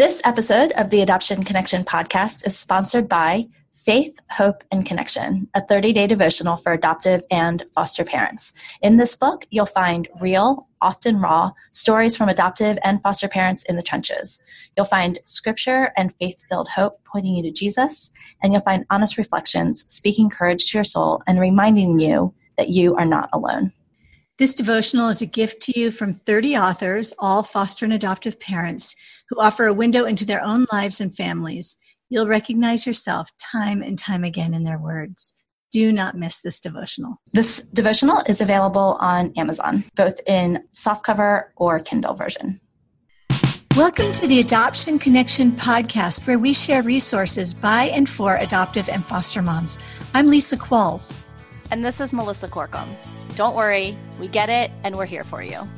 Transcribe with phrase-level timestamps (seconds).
[0.00, 5.60] This episode of the Adoption Connection podcast is sponsored by Faith, Hope, and Connection, a
[5.60, 8.54] 30 day devotional for adoptive and foster parents.
[8.80, 13.76] In this book, you'll find real, often raw, stories from adoptive and foster parents in
[13.76, 14.42] the trenches.
[14.74, 18.10] You'll find scripture and faith filled hope pointing you to Jesus,
[18.42, 22.94] and you'll find honest reflections speaking courage to your soul and reminding you that you
[22.94, 23.70] are not alone.
[24.40, 28.96] This devotional is a gift to you from 30 authors, all foster and adoptive parents,
[29.28, 31.76] who offer a window into their own lives and families.
[32.08, 35.34] You'll recognize yourself time and time again in their words.
[35.70, 37.18] Do not miss this devotional.
[37.34, 42.62] This devotional is available on Amazon, both in softcover or Kindle version.
[43.76, 49.04] Welcome to the Adoption Connection podcast, where we share resources by and for adoptive and
[49.04, 49.78] foster moms.
[50.14, 51.14] I'm Lisa Qualls.
[51.72, 52.88] And this is Melissa Corkum.
[53.36, 55.68] Don't worry, we get it, and we're here for you.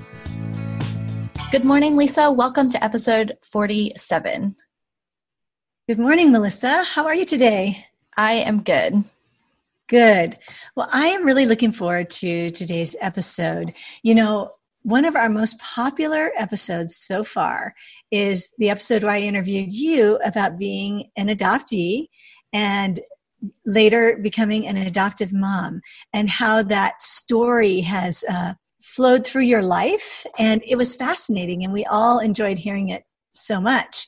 [1.50, 2.33] Good morning, Lisa.
[2.33, 4.56] Welcome to episode 47.
[5.86, 6.83] Good morning, Melissa.
[6.84, 7.84] How are you today?
[8.17, 9.05] I am good.
[9.86, 10.36] Good.
[10.75, 13.74] Well, I am really looking forward to today's episode.
[14.02, 14.52] You know,
[14.84, 17.74] one of our most popular episodes so far
[18.11, 22.06] is the episode where I interviewed you about being an adoptee
[22.55, 22.98] and
[23.67, 25.81] later becoming an adoptive mom
[26.12, 30.27] and how that story has uh, flowed through your life.
[30.39, 34.07] And it was fascinating, and we all enjoyed hearing it so much.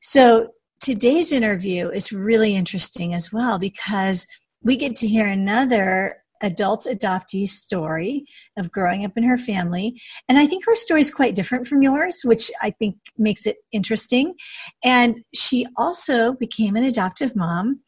[0.00, 0.48] So,
[0.80, 4.26] today's interview is really interesting as well because
[4.62, 8.26] we get to hear another adult adoptee story
[8.58, 10.00] of growing up in her family.
[10.28, 13.56] And I think her story is quite different from yours, which I think makes it
[13.72, 14.34] interesting.
[14.84, 17.80] And she also became an adoptive mom.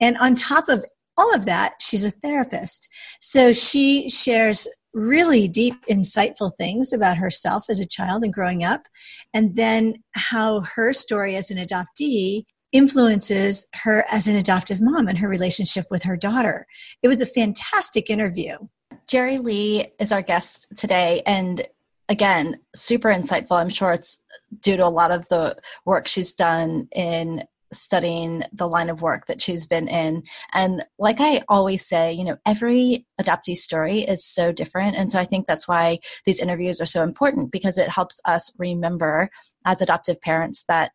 [0.00, 0.84] And on top of
[1.18, 2.92] all of that, she's a therapist.
[3.20, 8.86] So she shares really deep, insightful things about herself as a child and growing up,
[9.34, 15.18] and then how her story as an adoptee influences her as an adoptive mom and
[15.18, 16.66] her relationship with her daughter.
[17.02, 18.56] It was a fantastic interview.
[19.06, 21.66] Jeri Lea is our guest today, and
[22.08, 23.60] again, super insightful.
[23.60, 24.18] I'm sure it's
[24.60, 29.26] due to a lot of the work she's done in studying the line of work
[29.26, 30.22] that she's been in.
[30.52, 34.96] And like I always say, you know, every adoptee story is so different.
[34.96, 38.54] And so I think that's why these interviews are so important because it helps us
[38.58, 39.30] remember
[39.64, 40.92] as adoptive parents that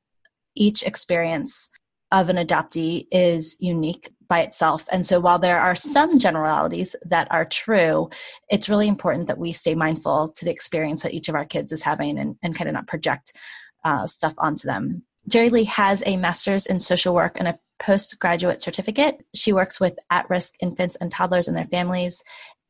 [0.55, 1.69] each experience
[2.11, 4.85] of an adoptee is unique by itself.
[4.91, 8.09] And so while there are some generalities that are true,
[8.49, 11.71] it's really important that we stay mindful to the experience that each of our kids
[11.71, 13.37] is having and, and kind of not project
[13.83, 15.03] uh, stuff onto them.
[15.29, 19.25] Jeri Lea has a master's in social work and a postgraduate certificate.
[19.33, 22.23] She works with at risk infants and toddlers and their families.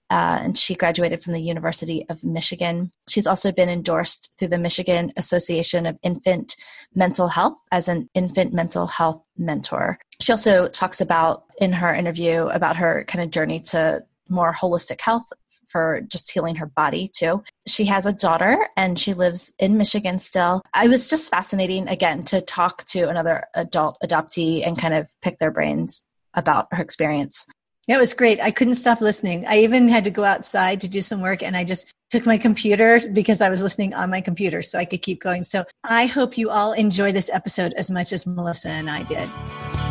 [0.10, 2.92] Uh, and she graduated from the University of Michigan.
[3.08, 6.58] She's also been endorsed through the Michigan Association of Infant
[6.94, 9.98] Mental Health as an infant mental health mentor.
[10.20, 15.02] She also talks about in her interview about her kind of journey to more holistic
[15.02, 15.32] health
[15.68, 17.44] for just healing her body too.
[17.68, 20.62] She has a daughter and she lives in Michigan still.
[20.74, 25.40] I was just fascinating again to talk to another adult adoptee and kind of pick
[25.40, 27.48] their brains about her experience.
[27.88, 28.40] Yeah, it was great.
[28.40, 29.46] I couldn't stop listening.
[29.48, 32.38] I even had to go outside to do some work and I just took my
[32.38, 35.44] computer because I was listening on my computer so I could keep going.
[35.44, 39.91] So I hope you all enjoy this episode as much as Melissa and I did.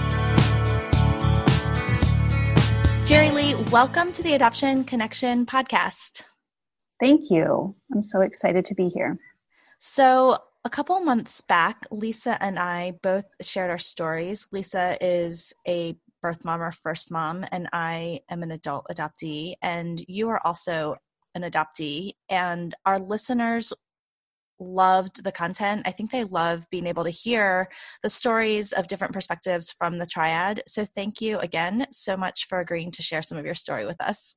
[3.11, 6.27] Jeri Lea, welcome to the Adoption Connection podcast.
[7.01, 7.75] Thank you.
[7.93, 9.19] I'm so excited to be here.
[9.79, 14.47] So, a couple months back, Lisa and I both shared our stories.
[14.53, 20.01] Lisa is a birth mom or first mom, and I am an adult adoptee, and
[20.07, 20.95] you are also
[21.35, 22.13] an adoptee.
[22.29, 23.73] And our listeners
[24.61, 25.83] loved the content.
[25.87, 27.69] I think they love being able to hear
[28.03, 30.63] the stories of different perspectives from the triad.
[30.67, 34.01] So thank you again so much for agreeing to share some of your story with
[34.01, 34.37] us.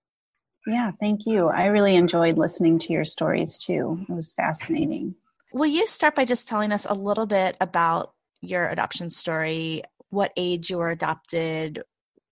[0.66, 1.50] Yeah, thank you.
[1.50, 4.06] I really enjoyed listening to your stories too.
[4.08, 5.16] It was fascinating.
[5.52, 10.32] Will you start by just telling us a little bit about your adoption story, what
[10.38, 11.84] age you were adopted,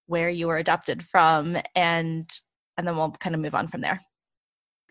[0.07, 2.29] where you were adopted from, and
[2.77, 3.99] and then we'll kind of move on from there.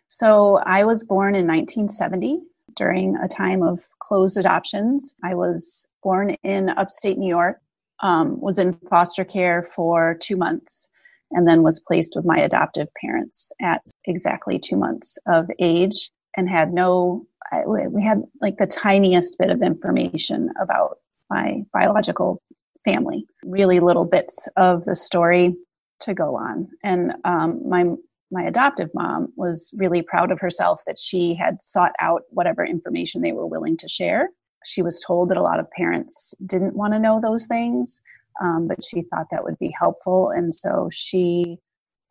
[0.09, 2.41] So I was born in 1970
[2.81, 5.15] during a time of closed adoptions.
[5.23, 7.61] I was born in upstate New York,
[8.03, 10.89] um, was in foster care for two months,
[11.31, 16.49] and then was placed with my adoptive parents at exactly two months of age and
[16.49, 20.97] had no, I, we had like the tiniest bit of information about
[21.29, 22.43] my biological
[22.83, 25.55] family, really little bits of the story
[26.01, 26.69] to go on.
[26.83, 27.85] And um, my
[28.31, 33.23] my adoptive mom was really proud of herself that she had sought out whatever information
[33.23, 34.29] they were willing to share.
[34.67, 38.03] she was told that a lot of parents didn't want to know those things,
[38.43, 40.29] um, but she thought that would be helpful.
[40.29, 41.57] And so she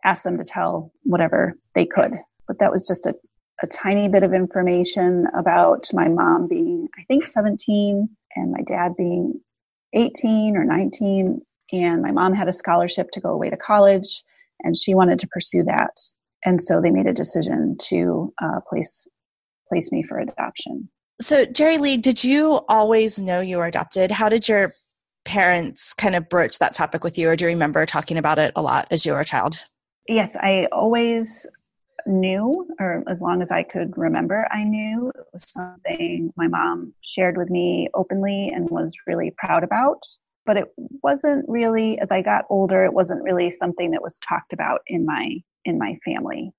[0.04, 2.14] asked them to tell whatever they could.
[2.48, 3.14] But that was just a,
[3.62, 8.96] a tiny bit of information about my mom being, I think, 17 and my dad
[8.98, 9.42] being
[9.94, 11.42] 18 or 19.
[11.72, 14.24] And my mom had a scholarship to go away to college
[14.64, 15.96] and she wanted to pursue that.
[16.46, 19.08] And so they made a decision to uh, place
[19.68, 20.90] place me for adoption.
[21.22, 24.10] So, Jeri Lea, did you always know you were adopted?
[24.10, 24.74] How did your
[25.26, 28.54] parents kind of broach that topic with you, or do you remember talking about it
[28.56, 29.58] a lot as you were a child?
[30.08, 31.46] Yes, I always
[32.08, 36.94] knew, or as long as I could remember, I knew it was something my mom
[37.02, 40.02] shared with me openly and was really proud about.
[40.50, 40.74] But it
[41.04, 45.06] wasn't really, as I got older, it wasn't really something that was talked about in
[45.06, 46.52] my in my family.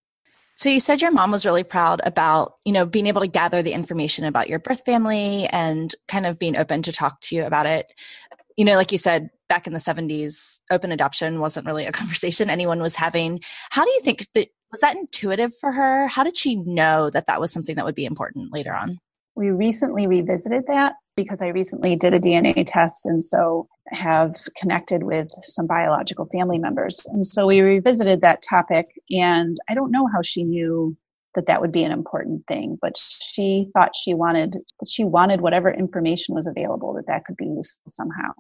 [0.55, 3.65] So you said your mom was really proud about, you know, being able to gather
[3.65, 7.45] the information about your birth family and kind of being open to talk to you
[7.45, 7.93] about it.
[8.57, 12.49] You know, like you said, back in the 70s, open adoption wasn't really a conversation
[12.49, 13.41] anyone was having.
[13.71, 16.07] How do you think that was that intuitive for her?
[16.07, 19.01] How did she know that that was something that would be important later on?
[19.35, 25.03] We recently revisited that because I recently did a DNA test and so have connected
[25.03, 27.07] with some biological family members.
[27.07, 30.97] And so we revisited that topic, and I don't know how she knew
[31.35, 34.57] that that would be an important thing, but she thought she wanted
[34.87, 38.33] she wanted whatever information was available that that could be useful somehow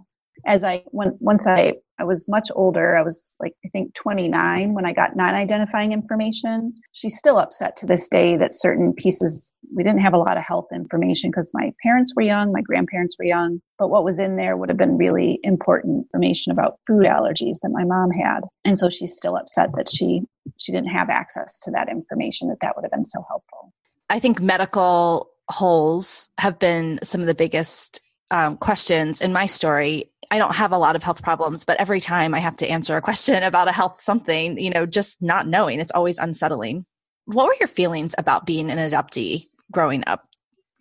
[0.46, 4.74] as I when once I I was much older, I was like I think 29
[4.74, 6.74] when I got non-identifying information.
[6.92, 10.42] She's still upset to this day that certain pieces we didn't have a lot of
[10.42, 14.36] health information because my parents were young, my grandparents were young, but what was in
[14.36, 18.40] there would have been really important information about food allergies that my mom had.
[18.64, 20.22] And so she's still upset that she
[20.58, 23.72] she didn't have access to that information that that would have been so helpful.
[24.08, 30.10] I think medical holes have been some of the biggest um, questions in my story
[30.30, 32.96] I don't have a lot of health problems, but every time I have to answer
[32.96, 36.86] a question about a health something, you know, just not knowing, it's always unsettling.
[37.26, 40.26] What were your feelings about being an adoptee growing up?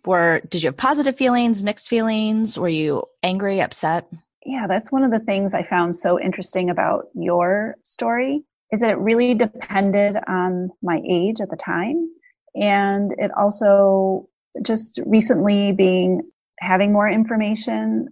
[0.04, 2.58] Were did you have positive feelings, mixed feelings?
[2.58, 4.08] Were you angry, upset?
[4.46, 8.42] Yeah, that's one of the things I found so interesting about your story
[8.72, 12.08] is that it really depended on my age at the time
[12.54, 14.28] and it also
[14.62, 16.22] just recently being
[16.60, 18.08] having more information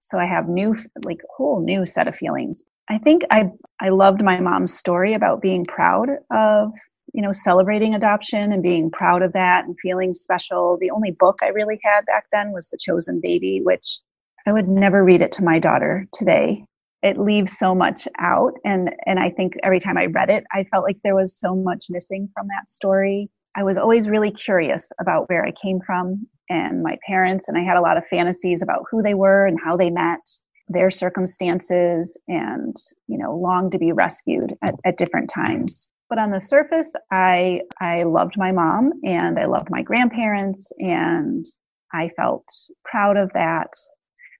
[0.00, 0.74] so I have new,
[1.04, 2.62] like whole new set of feelings.
[2.88, 3.50] I think I,
[3.80, 6.72] I loved my mom's story about being proud of,
[7.12, 10.78] you know, celebrating adoption and being proud of that and feeling special.
[10.80, 14.00] The only book I really had back then was The Chosen Baby, which
[14.46, 16.64] I would never read it to my daughter today.
[17.02, 18.54] It leaves so much out.
[18.64, 21.54] And, and I think every time I read it, I felt like there was so
[21.54, 23.30] much missing from that story.
[23.56, 27.62] I was always really curious about where I came from and my parents, and I
[27.62, 30.20] had a lot of fantasies about who they were and how they met,
[30.68, 32.76] their circumstances, and
[33.06, 35.90] you know, longed to be rescued at, at different times.
[36.08, 41.44] But on the surface, I I loved my mom and I loved my grandparents, and
[41.92, 42.46] I felt
[42.84, 43.72] proud of that.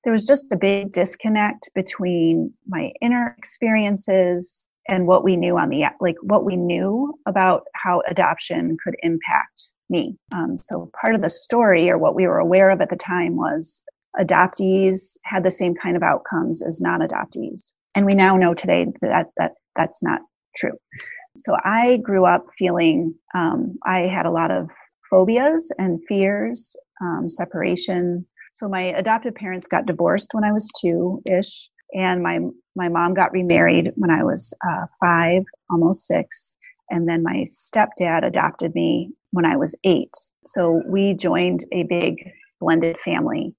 [0.05, 5.69] There was just a big disconnect between my inner experiences and what we knew on
[5.69, 10.17] the like what we knew about how adoption could impact me.
[10.35, 13.37] Um, so part of the story or what we were aware of at the time
[13.37, 13.83] was
[14.19, 17.73] adoptees had the same kind of outcomes as non-adoptees.
[17.95, 20.21] And we now know today that, that that's not
[20.57, 20.77] true.
[21.39, 24.71] So i grew up feeling um, i had a lot of
[25.11, 28.27] phobias and fears um, separation.
[28.53, 32.39] So my adoptive parents got divorced when i was two ish and my
[32.77, 36.55] my mom got remarried when I was uh, five, almost six,
[36.89, 40.15] and then my stepdad adopted me when I was eight.
[40.47, 42.17] So we joined a big
[42.61, 43.55] blended family,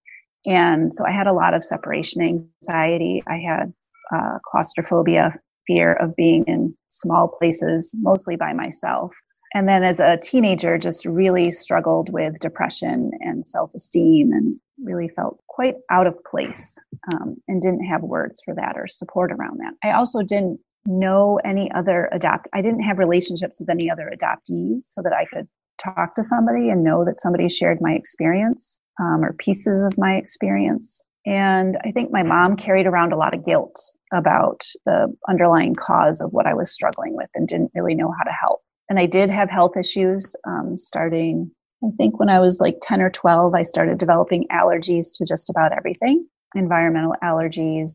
[0.45, 3.23] and so I had a lot of separation anxiety.
[3.27, 3.73] I had
[4.13, 5.35] uh, claustrophobia,
[5.67, 9.13] fear of being in small places, mostly by myself.
[9.53, 15.10] And then as a teenager, just really struggled with depression and self esteem and really
[15.10, 16.77] felt quite out of place
[17.13, 19.74] um, and didn't have words for that or support around that.
[19.84, 22.48] I also didn't know any other adopt.
[22.53, 25.48] I didn't have relationships with any other adoptees so that I could
[25.84, 30.15] talk to somebody and know that somebody shared my experience um, or pieces of my
[30.15, 31.03] experience.
[31.25, 33.79] And I think my mom carried around a lot of guilt
[34.13, 38.24] about the underlying cause of what I was struggling with and didn't really know how
[38.24, 38.62] to help.
[38.91, 41.50] And I did have health issues um, starting
[41.81, 45.50] I think when I was like 10 or 12, I started developing allergies to just
[45.50, 47.93] about everything environmental allergies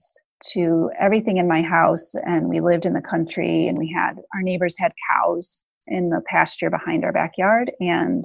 [0.53, 2.15] to everything in my house.
[2.25, 6.23] And we lived in the country and we had our neighbors had cows in the
[6.27, 7.71] pasture behind our backyard.
[7.79, 8.25] And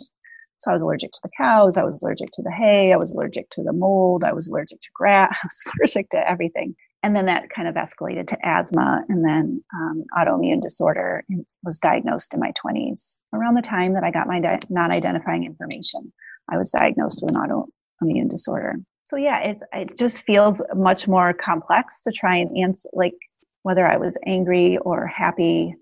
[0.60, 3.14] So I was allergic to the cows, I was allergic to the hay, I was
[3.14, 6.76] allergic to the mold, I was allergic to grass, I was allergic to everything.
[7.04, 11.80] And then that kind of escalated to asthma and then um, autoimmune disorder and was
[11.80, 13.18] diagnosed in my 20s.
[13.34, 16.14] Around the time that I got my di- non identifying information,
[16.50, 18.76] I was diagnosed with an autoimmune disorder.
[19.04, 23.16] So yeah, it's it just feels much more complex to try and answer like
[23.64, 25.76] whether I was angry or happy.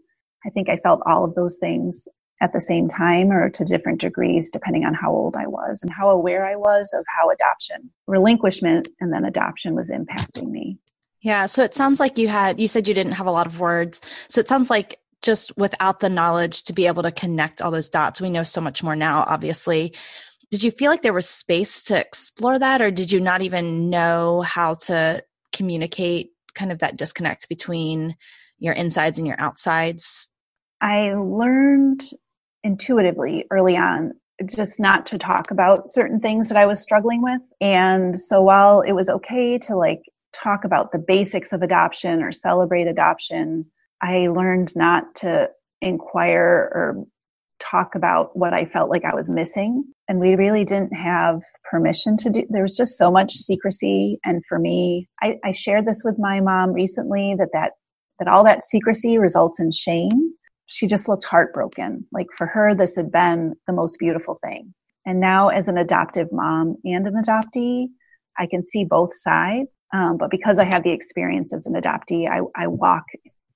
[0.46, 2.08] I think I felt all of those things
[2.42, 5.92] at the same time or to different degrees depending on how old I was and
[5.92, 10.78] how aware I was of how adoption, relinquishment and then adoption was impacting me.
[11.22, 13.60] Yeah, so it sounds like you had you said you didn't have a lot of
[13.60, 14.02] words.
[14.30, 17.90] So it sounds like just without the knowledge to be able to connect all those
[17.90, 18.22] dots.
[18.22, 19.94] We know so much more now obviously.
[20.52, 23.90] Did you feel like there was space to explore that or did you not even
[23.90, 28.16] know how to communicate kind of that disconnect between
[28.58, 30.32] your insides and your outsides?
[30.82, 32.02] I learned
[32.64, 34.14] intuitively early on
[34.46, 37.42] just not to talk about certain things that I was struggling with.
[37.60, 40.02] And so while it was okay to like
[40.34, 43.66] talk about the basics of adoption or celebrate adoption,
[44.02, 45.50] I learned not to
[45.82, 47.06] inquire or
[47.60, 49.84] talk about what I felt like I was missing.
[50.08, 54.20] And we really didn't have permission to do, there was just so much secrecy.
[54.24, 57.74] And for me, I, I shared this with my mom recently that that,
[58.20, 60.34] that all that secrecy results in shame.
[60.68, 62.06] She just looked heartbroken.
[62.12, 64.74] Like for her, this had been the most beautiful thing.
[65.06, 67.88] And now as an adoptive mom and an adoptee,
[68.40, 69.68] I can see both sides.
[69.94, 73.04] Um, but because I have the experience as an adoptee, I, I walk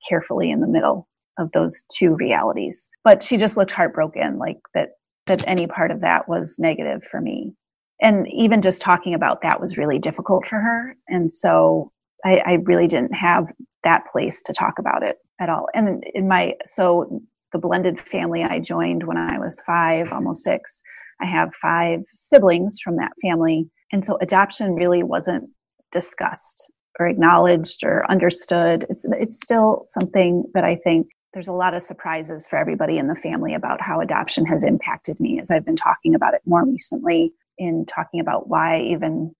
[0.07, 2.87] carefully in the middle of those two realities.
[3.03, 4.89] But she just looked heartbroken, like that
[5.25, 7.53] that any part of that was negative for me.
[8.01, 10.97] And even just talking about that was really difficult for her.
[11.07, 11.91] And so
[12.25, 13.47] I, I really didn't have
[13.83, 15.67] that place to talk about it at all.
[15.73, 17.21] And in my so
[17.53, 20.81] the blended family I joined when I was five, almost six,
[21.21, 23.69] I have five siblings from that family.
[23.91, 25.49] And so adoption really wasn't
[25.91, 28.85] discussed or acknowledged or understood.
[28.89, 33.07] It's, it's still something that I think there's a lot of surprises for everybody in
[33.07, 36.63] the family about how adoption has impacted me as I've been talking about it more
[36.65, 39.33] recently in talking about why I even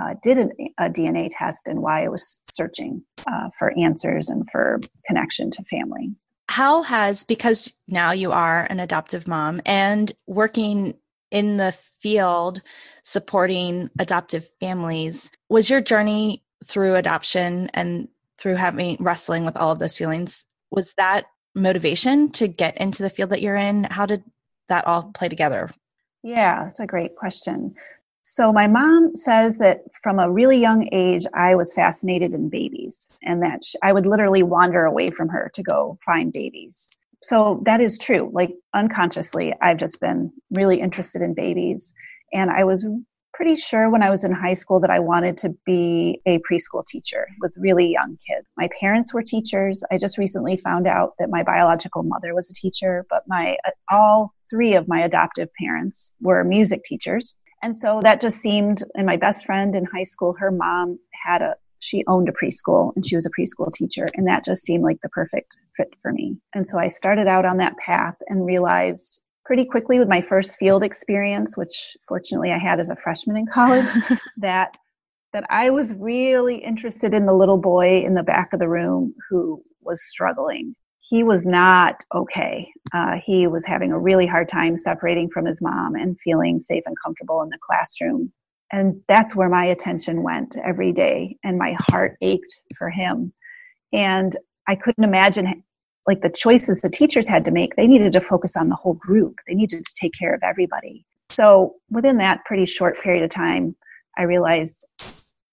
[0.00, 0.48] uh, did a,
[0.78, 5.62] a, DNA test and why I was searching uh, for answers and for connection to
[5.64, 6.10] family.
[6.48, 10.94] How has, because now you are an adoptive mom and working
[11.30, 12.60] in the field
[13.04, 18.08] supporting adoptive families, was your journey through adoption and
[18.38, 20.44] through having wrestling with all of those feelings
[20.74, 23.84] was that motivation to get into the field that you're in?
[23.84, 24.24] How did
[24.68, 25.70] that all play together?
[26.22, 27.74] Yeah, that's a great question.
[28.22, 33.10] So, my mom says that from a really young age, I was fascinated in babies
[33.22, 36.96] and that I would literally wander away from her to go find babies.
[37.22, 38.30] So, that is true.
[38.32, 41.92] Like, unconsciously, I've just been really interested in babies.
[42.34, 42.86] And I was
[43.32, 46.84] pretty sure when I was in high school that I wanted to be a preschool
[46.86, 48.46] teacher with really young kids.
[48.56, 49.82] My parents were teachers.
[49.90, 53.56] I just recently found out that my biological mother was a teacher, but my
[53.90, 57.34] all three of my adoptive parents were music teachers.
[57.62, 61.42] And so that just seemed and my best friend in high school, her mom had
[61.42, 64.82] a she owned a preschool and she was a preschool teacher and that just seemed
[64.82, 66.36] like the perfect fit for me.
[66.54, 70.58] And so I started out on that path and realized pretty quickly with my first
[70.58, 73.90] field experience, which fortunately I had as a freshman in college,
[74.38, 74.76] that
[75.32, 79.14] that I was really interested in the little boy in the back of the room
[79.28, 80.76] who was struggling.
[81.00, 82.68] He was not okay.
[82.94, 86.84] Uh, he was having a really hard time separating from his mom and feeling safe
[86.86, 88.32] and comfortable in the classroom.
[88.72, 93.32] And that's where my attention went every day, and my heart ached for him.
[93.92, 94.36] And
[94.66, 95.62] I couldn't imagine
[96.06, 98.94] like the choices the teachers had to make, they needed to focus on the whole
[98.94, 99.38] group.
[99.46, 101.04] They needed to take care of everybody.
[101.30, 103.74] So within that pretty short period of time,
[104.16, 104.86] I realized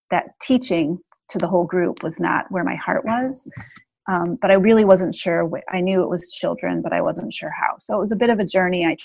[0.10, 3.48] that teaching to the whole group was not where my heart was.
[4.12, 5.50] Um, but I really wasn't sure.
[5.70, 7.76] I knew it was children, but I wasn't sure how.
[7.80, 8.86] So it was a bit of a journey.
[8.86, 8.98] I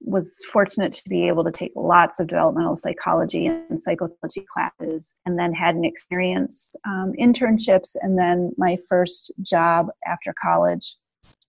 [0.00, 5.38] was fortunate to be able to take lots of developmental psychology and psychology classes and
[5.38, 7.96] then had an experience um, internships.
[8.00, 10.94] And then my first job after college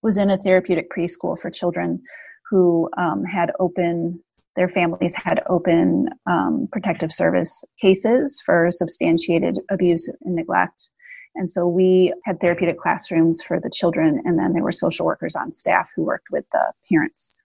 [0.01, 2.01] was in a therapeutic preschool for children
[2.49, 4.21] who um, had open
[4.55, 10.89] their families had open um, protective service cases for substantiated abuse and neglect.
[11.35, 15.35] And so we had therapeutic classrooms for the children and then there were social workers
[15.35, 17.39] on staff who worked with the parents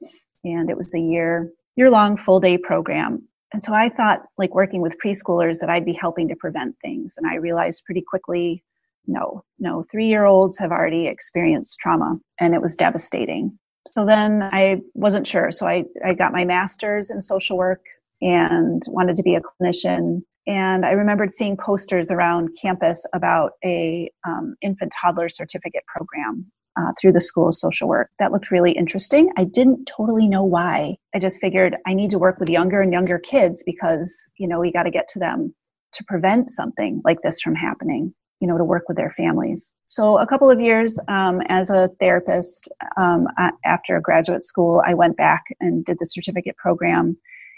[0.45, 4.55] and it was a year year long full day program and so i thought like
[4.55, 8.63] working with preschoolers that i'd be helping to prevent things and i realized pretty quickly
[9.07, 14.43] no no three year olds have already experienced trauma and it was devastating so then
[14.43, 15.51] I wasn't sure.
[15.53, 17.83] So I, I got my master's in social work
[18.23, 20.23] and wanted to be a clinician.
[20.47, 26.93] And I remembered seeing posters around campus about a um, infant toddler certificate program uh,
[27.01, 28.11] through the School of Social Work.
[28.19, 29.31] That looked really interesting.
[29.37, 30.97] I didn't totally know why.
[31.15, 34.61] I just figured I need to work with younger and younger kids because, you know,
[34.61, 35.55] we got to get to them
[35.93, 39.73] to prevent something like this from happening, you know, to work with their families.
[39.89, 43.29] So, a couple of years um, as a therapist um,
[43.65, 47.17] after graduate school, I went back and did the certificate program.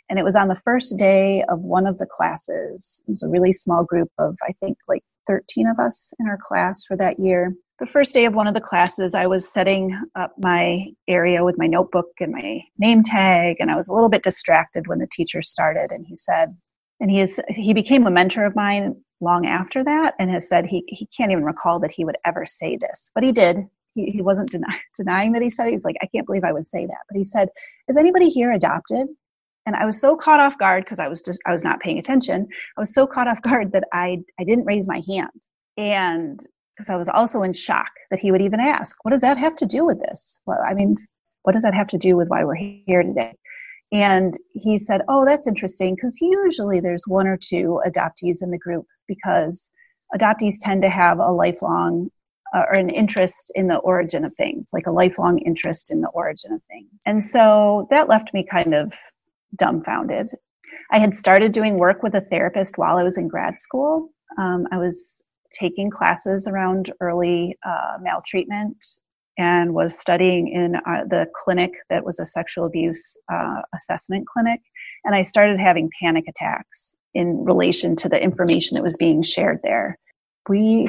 [0.08, 3.02] And it was on the first day of one of the classes.
[3.08, 6.38] It was a really small group of, I think, like 13 of us in our
[6.40, 9.98] class for that year the first day of one of the classes, I was setting
[10.14, 14.08] up my area with my notebook and my name tag, and I was a little
[14.08, 15.92] bit distracted when the teacher started.
[15.92, 16.56] And he said,
[17.00, 20.66] and he is he became a mentor of mine long after that, and has said
[20.66, 23.60] he he can't even recall that he would ever say this, but he did.
[23.94, 25.72] He, he wasn't deny, denying that he said it.
[25.72, 26.98] He's like, I can't believe I would say that.
[27.08, 27.48] But he said,
[27.88, 29.08] Is anybody here adopted?
[29.66, 31.98] And I was so caught off guard because I was just I was not paying
[31.98, 32.48] attention.
[32.76, 35.42] I was so caught off guard that I I didn't raise my hand.
[35.76, 36.40] And
[36.76, 39.56] because I was also in shock that he would even ask, What does that have
[39.56, 40.40] to do with this?
[40.46, 40.96] Well, I mean,
[41.42, 43.34] what does that have to do with why we're here today?
[43.92, 48.58] And he said, Oh, that's interesting because usually there's one or two adoptees in the
[48.58, 49.70] group because
[50.14, 52.10] adoptees tend to have a lifelong
[52.54, 56.08] uh, or an interest in the origin of things, like a lifelong interest in the
[56.08, 56.88] origin of things.
[57.06, 58.92] And so that left me kind of
[59.56, 60.30] dumbfounded.
[60.92, 64.10] I had started doing work with a therapist while I was in grad school.
[64.38, 68.84] Um, I was taking classes around early uh, maltreatment
[69.38, 74.60] and was studying in uh, the clinic that was a sexual abuse uh, assessment clinic.
[75.04, 79.60] And I started having panic attacks in relation to the information that was being shared
[79.62, 79.98] there.
[80.48, 80.88] We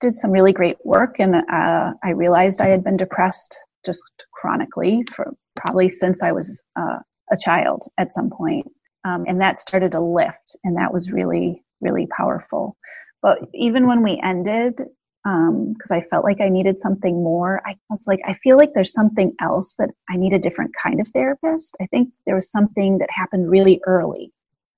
[0.00, 5.04] did some really great work, and uh, I realized I had been depressed just chronically
[5.12, 6.98] for probably since I was uh,
[7.30, 8.66] a child at some point.
[9.04, 12.76] Um, and that started to lift, and that was really, really powerful.
[13.22, 14.80] But even when we ended,
[15.24, 18.74] because um, I felt like I needed something more, I was like, I feel like
[18.74, 21.76] there's something else that I need a different kind of therapist.
[21.80, 24.32] I think there was something that happened really early.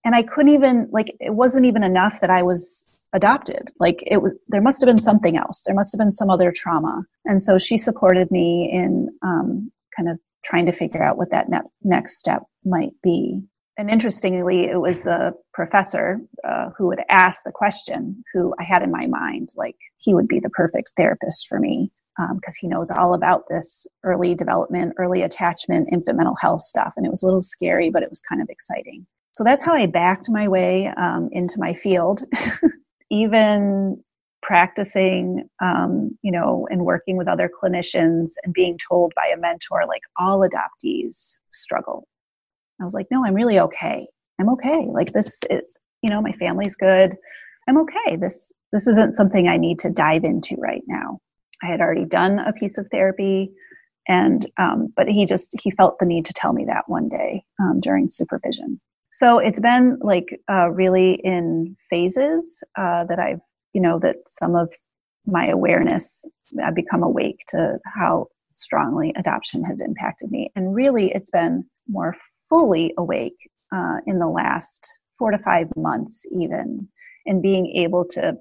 [0.04, 3.70] And I couldn't even, like, it wasn't even enough that I was adopted.
[3.80, 5.62] Like, it was, there must have been something else.
[5.64, 7.04] There must have been some other trauma.
[7.24, 11.48] And so she supported me in um, kind of trying to figure out what that
[11.48, 13.42] ne- next step might be
[13.76, 18.82] and interestingly, it was the professor uh, who would ask the question who I had
[18.82, 22.68] in my mind, like he would be the perfect therapist for me because um, he
[22.68, 26.92] knows all about this early development, early attachment, infant mental health stuff.
[26.96, 29.06] And it was a little scary, but it was kind of exciting.
[29.32, 32.20] So that's how I backed my way um, into my field.
[33.10, 34.00] Even
[34.42, 39.84] practicing, um, you know, and working with other clinicians and being told by a mentor,
[39.88, 42.06] like all adoptees struggle
[42.80, 44.06] I was like, no, I'm really okay.
[44.40, 44.87] I'm okay.
[44.90, 45.62] Like this is,
[46.02, 47.16] you know, my family's good.
[47.68, 48.16] I'm okay.
[48.16, 51.18] This this isn't something I need to dive into right now.
[51.62, 53.52] I had already done a piece of therapy,
[54.08, 57.44] and um, but he just he felt the need to tell me that one day
[57.60, 58.80] um, during supervision.
[59.12, 63.40] So it's been like uh, really in phases uh, that I've
[63.72, 64.70] you know that some of
[65.26, 66.26] my awareness
[66.62, 72.14] I've become awake to how strongly adoption has impacted me, and really it's been more
[72.55, 76.88] fully awake uh, in the last four to five months, even,
[77.27, 78.35] and being able to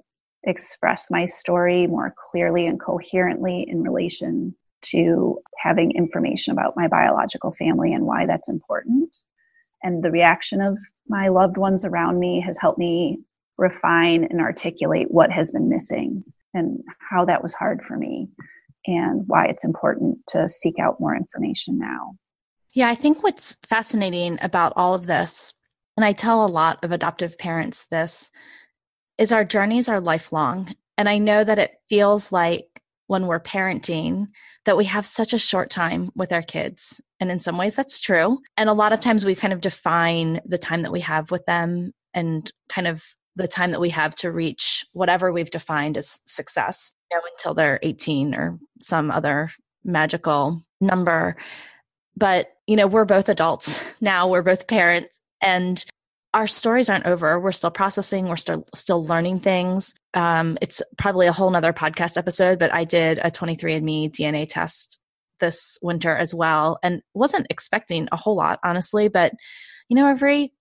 [0.43, 7.51] express my story more clearly and coherently in relation to having information about my biological
[7.51, 9.15] family and why that's important.
[9.81, 13.19] And the reaction of my loved ones around me has helped me
[13.57, 16.23] refine and articulate what has been missing
[16.53, 18.29] and how that was hard for me
[18.85, 22.15] and why it's important to seek out more information now.
[22.73, 25.53] Yeah, I think what's fascinating about all of this,
[25.95, 28.31] and I tell a lot of adoptive parents this,
[29.17, 30.73] is our journeys are lifelong.
[30.97, 32.65] And I know that it feels like
[33.07, 34.27] when we're parenting
[34.65, 37.01] that we have such a short time with our kids.
[37.19, 38.39] And in some ways, that's true.
[38.57, 41.45] And a lot of times we kind of define the time that we have with
[41.45, 43.03] them and kind of
[43.35, 47.53] the time that we have to reach whatever we've defined as success you know, until
[47.53, 49.49] they're 18 or some other
[49.83, 51.35] magical number.
[52.15, 55.09] But you know, we're both adults now, we're both parents,
[55.41, 55.83] and
[56.33, 57.39] our stories aren't over.
[57.39, 59.93] We're still processing, we're still still learning things.
[60.13, 65.01] Um, it's probably a whole nother podcast episode, but I did a 23andMe DNA test
[65.39, 69.33] this winter as well and wasn't expecting a whole lot, honestly, but
[69.89, 70.53] you know, every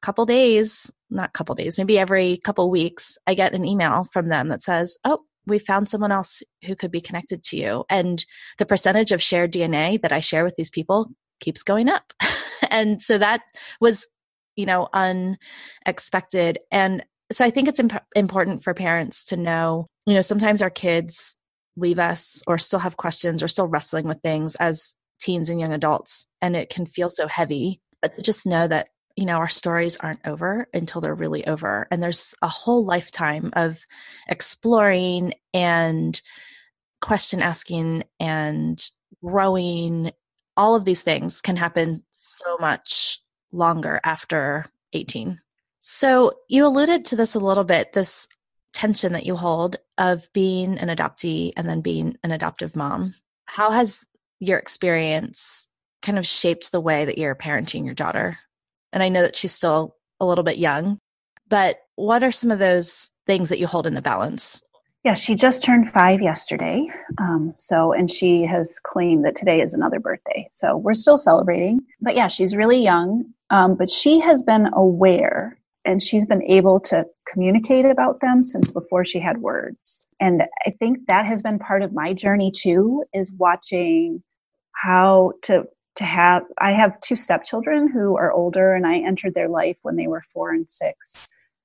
[0.00, 4.48] couple days, not couple days, maybe every couple weeks, I get an email from them
[4.48, 7.84] that says, Oh, we found someone else who could be connected to you.
[7.90, 8.24] And
[8.58, 11.08] the percentage of shared DNA that I share with these people
[11.40, 12.12] keeps going up.
[12.70, 13.42] and so that
[13.80, 14.06] was,
[14.56, 16.58] you know, unexpected.
[16.70, 20.70] And so I think it's imp- important for parents to know, you know, sometimes our
[20.70, 21.36] kids
[21.76, 25.72] leave us or still have questions or still wrestling with things as teens and young
[25.72, 26.26] adults.
[26.40, 30.24] And it can feel so heavy, but just know that you know, our stories aren't
[30.24, 31.88] over until they're really over.
[31.90, 33.84] And there's a whole lifetime of
[34.28, 36.22] exploring and
[37.00, 38.80] question asking and
[39.24, 40.12] growing.
[40.58, 43.20] All of these things can happen so much
[43.52, 45.40] longer after 18.
[45.80, 48.28] So you alluded to this a little bit this
[48.72, 53.14] tension that you hold of being an adoptee and then being an adoptive mom.
[53.46, 54.04] How has
[54.40, 55.68] your experience
[56.02, 58.36] kind of shaped the way that you're parenting your daughter?
[58.92, 60.98] And I know that she's still a little bit young,
[61.48, 64.62] but what are some of those things that you hold in the balance?
[65.04, 66.86] Yeah, she just turned five yesterday.
[67.18, 70.48] Um, so, and she has claimed that today is another birthday.
[70.52, 71.80] So we're still celebrating.
[72.00, 73.24] But yeah, she's really young.
[73.50, 78.70] Um, but she has been aware and she's been able to communicate about them since
[78.70, 80.06] before she had words.
[80.20, 84.22] And I think that has been part of my journey too, is watching
[84.74, 85.64] how to
[85.96, 89.96] to have i have two stepchildren who are older and i entered their life when
[89.96, 91.16] they were four and six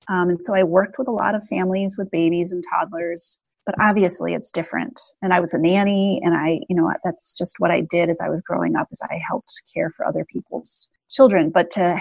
[0.10, 3.76] um, and so i worked with a lot of families with babies and toddlers but
[3.80, 7.72] obviously it's different and i was a nanny and i you know that's just what
[7.72, 11.50] i did as i was growing up is i helped care for other people's children
[11.50, 12.00] but to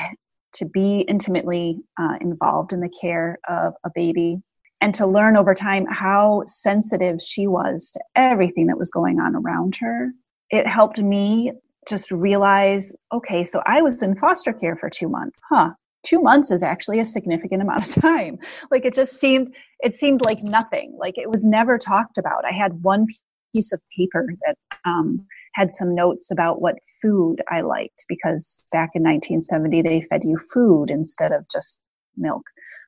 [0.54, 4.36] to be intimately uh, involved in the care of a baby
[4.82, 9.34] and to learn over time how sensitive she was to everything that was going on
[9.34, 10.10] around her
[10.50, 11.52] it helped me
[11.88, 15.38] just realize okay, so I was in foster care for two months.
[15.50, 15.70] Huh.
[16.02, 18.38] Two months is actually a significant amount of time.
[18.70, 20.96] Like it just seemed, it seemed like nothing.
[20.98, 22.44] Like it was never talked about.
[22.44, 23.06] I had one
[23.54, 28.90] piece of paper that um, had some notes about what food I liked because back
[28.94, 31.82] in 1970 they fed you food instead of just
[32.16, 32.42] milk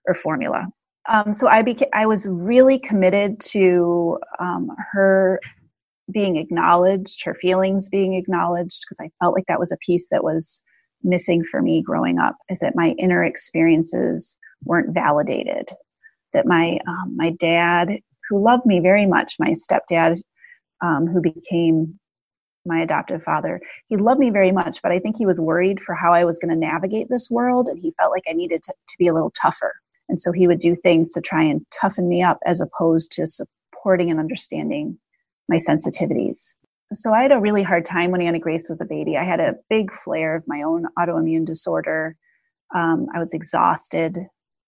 [0.07, 0.68] or formula.
[1.09, 5.38] Um, so I became, I was really committed to um, her
[6.11, 10.24] being acknowledged, her feelings being acknowledged, because I felt like that was a piece that
[10.24, 10.62] was
[11.05, 15.69] missing for me growing up, is that my inner experiences weren't validated.
[16.33, 20.21] That my um, my dad, who loved me very much, my stepdad,
[20.83, 21.99] um, who became
[22.67, 25.95] my adoptive father, he loved me very much, but I think he was worried for
[25.95, 28.73] how I was going to navigate this world, and he felt like I needed to,
[28.73, 29.75] to be a little tougher.
[30.09, 33.27] And so he would do things to try and toughen me up as opposed to
[33.27, 34.99] supporting and understanding
[35.49, 36.55] my sensitivities.
[36.94, 39.16] So I had a really hard time when Anna Grace was a baby.
[39.16, 42.16] I had a big flare of my own autoimmune disorder.
[42.74, 44.18] Um, I was exhausted.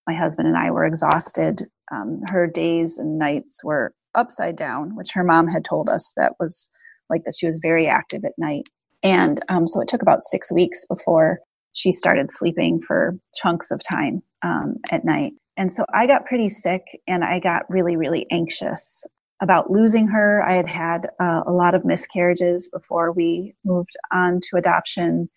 [0.07, 1.63] My husband and I were exhausted.
[1.93, 6.33] Um, her days and nights were upside down, which her mom had told us that
[6.41, 6.69] was
[7.09, 8.69] like that she was very active at night.
[9.03, 11.39] And um, so it took about six weeks before
[11.75, 15.35] she started sleeping for chunks of time um, at night.
[15.57, 19.05] And so I got pretty sick and I got really, really anxious
[19.43, 20.43] about losing her.
[20.43, 25.29] I had had uh, a lot of miscarriages before we moved on to adoption,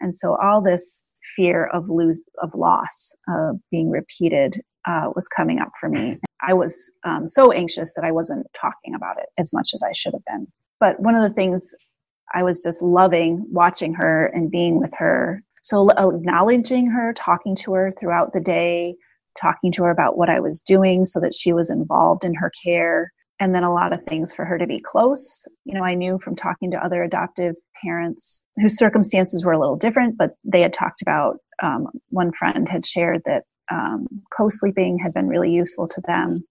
[0.00, 1.04] and so all this
[1.36, 6.18] fear of lose of loss uh, being repeated uh, was coming up for me.
[6.46, 9.92] I was um, so anxious that I wasn't talking about it as much as I
[9.92, 10.46] should have been.
[10.80, 11.74] But one of the things
[12.34, 15.42] I was just loving watching her and being with her.
[15.62, 18.96] So acknowledging her, talking to her throughout the day,
[19.40, 22.52] talking to her about what I was doing so that she was involved in her
[22.64, 25.46] care and then a lot of things for her to be close.
[25.64, 29.76] You know, I knew from talking to other adoptive parents whose circumstances were a little
[29.76, 34.98] different, but they had talked about um, one friend had shared that um, co sleeping
[34.98, 36.44] had been really useful to them.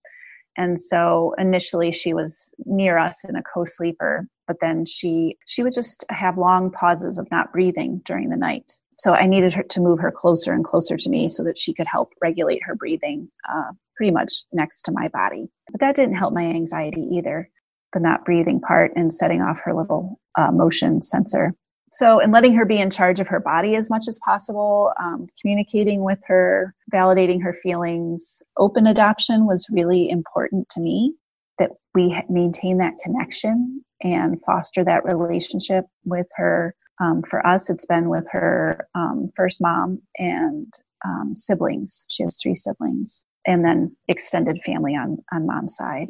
[0.56, 5.63] And so initially she was near us in a co sleeper, but then she she
[5.63, 8.73] would just have long pauses of not breathing during the night.
[8.97, 11.73] So I needed her to move her closer and closer to me so that she
[11.73, 15.49] could help regulate her breathing uh, pretty much next to my body.
[15.71, 17.49] But that didn't help my anxiety either,
[17.93, 21.53] the not breathing part and setting off her little uh, motion sensor.
[21.91, 25.27] So, and letting her be in charge of her body as much as possible, um,
[25.39, 28.41] communicating with her, validating her feelings.
[28.57, 31.13] Open adoption was really important to me
[31.60, 36.75] that we maintain that connection and foster that relationship with her.
[36.99, 40.71] Um, for us, it's been with her um, first mom and
[41.05, 42.05] um, siblings.
[42.10, 46.10] She has three siblings and then extended family on on mom's side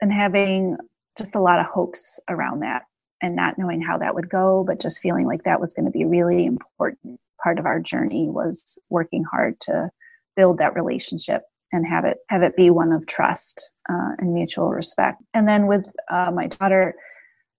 [0.00, 0.76] and having
[1.18, 2.82] just a lot of hopes around that
[3.22, 5.90] and not knowing how that would go but just feeling like that was going to
[5.90, 9.90] be a really important part of our journey was working hard to
[10.36, 14.70] build that relationship and have it have it be one of trust uh, and mutual
[14.70, 15.22] respect.
[15.34, 16.94] And then with uh, my daughter,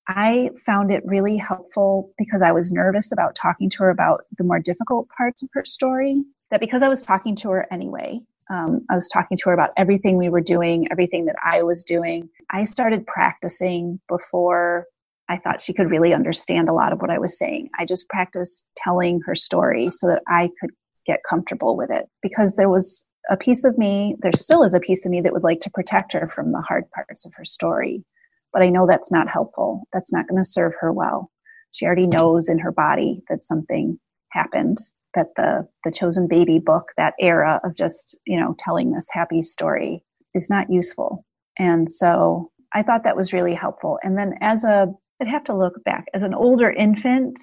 [0.08, 4.44] I found it really helpful because I was nervous about talking to her about the
[4.44, 6.24] more difficult parts of her story.
[6.50, 9.72] That because I was talking to her anyway, um, I was talking to her about
[9.76, 12.30] everything we were doing, everything that I was doing.
[12.52, 14.86] I started practicing before
[15.30, 17.70] I thought she could really understand a lot of what I was saying.
[17.78, 20.72] I just practiced telling her story so that I could
[21.06, 24.80] get comfortable with it because there was a piece of me, there still is a
[24.80, 27.44] piece of me that would like to protect her from the hard parts of her
[27.44, 28.06] story.
[28.54, 29.88] But I know that's not helpful.
[29.94, 31.32] That's not going to serve her well.
[31.72, 34.00] She already knows in her body that something
[34.32, 34.78] happened
[35.18, 39.42] that the the chosen baby book that era of just you know telling this happy
[39.42, 41.26] story is not useful
[41.58, 44.88] and so i thought that was really helpful and then as a
[45.22, 47.40] i'd have to look back as an older infant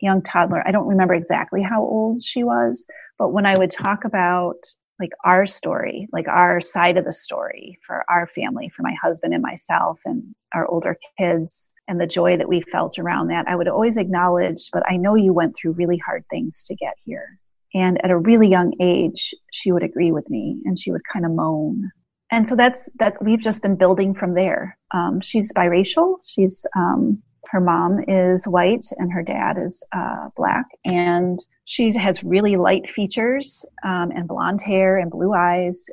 [0.00, 2.84] young toddler i don't remember exactly how old she was
[3.18, 4.58] but when i would talk about
[4.98, 9.34] like our story like our side of the story for our family for my husband
[9.34, 13.56] and myself and our older kids and the joy that we felt around that, I
[13.56, 17.38] would always acknowledge, but I know you went through really hard things to get here.
[17.74, 21.24] And at a really young age, she would agree with me and she would kind
[21.24, 21.90] of moan.
[22.30, 24.78] And so that's, that we've just been building from there.
[24.92, 26.16] Um, she's biracial.
[26.26, 30.66] She's, um, her mom is white and her dad is uh, black.
[30.84, 35.86] And she has really light features um, and blonde hair and blue eyes.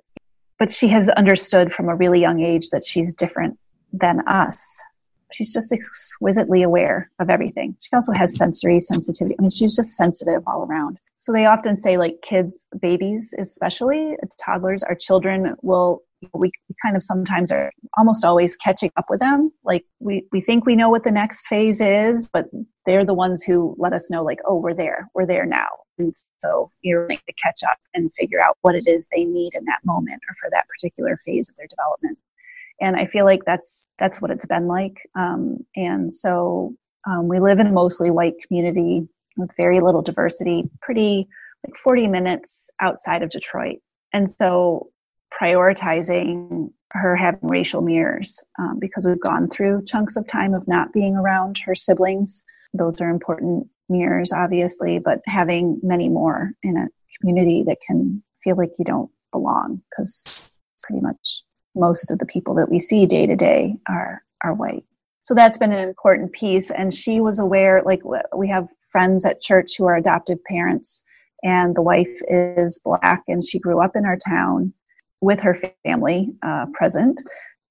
[0.60, 3.58] But she has understood from a really young age that she's different
[3.92, 4.82] than us
[5.34, 7.76] she's just exquisitely aware of everything.
[7.82, 9.36] She also has sensory sensitivity.
[9.38, 11.00] I mean, she's just sensitive all around.
[11.18, 16.04] So they often say, like kids, babies, especially toddlers, our children will.
[16.34, 16.52] We
[16.84, 19.52] kind of sometimes are almost always catching up with them.
[19.64, 22.46] Like we, we think we know what the next phase is, but
[22.86, 25.68] they're the ones who let us know, like, oh, we're there, we're there now.
[25.98, 29.54] And so you're going to catch up and figure out what it is they need
[29.56, 32.18] in that moment or for that particular phase of their development
[32.82, 34.98] and I feel like that's that's what it's been like.
[35.16, 36.76] Um, and so
[37.08, 39.08] um, we live in a mostly white community
[39.38, 41.28] with very little diversity, pretty
[41.66, 43.78] like 40 minutes outside of Detroit,
[44.12, 44.90] and so
[45.41, 50.93] prioritizing her having racial mirrors um, because we've gone through chunks of time of not
[50.93, 52.43] being around her siblings.
[52.74, 56.88] Those are important mirrors, obviously, but having many more in a
[57.19, 60.41] community that can feel like you don't belong because
[60.84, 61.41] pretty much
[61.76, 64.84] most of the people that we see day to day are are white
[65.22, 68.02] so that's been an important piece and she was aware like
[68.36, 71.04] we have friends at church who are adoptive parents
[71.43, 74.74] and the wife is black and she grew up in our town
[75.24, 77.22] with her family uh, present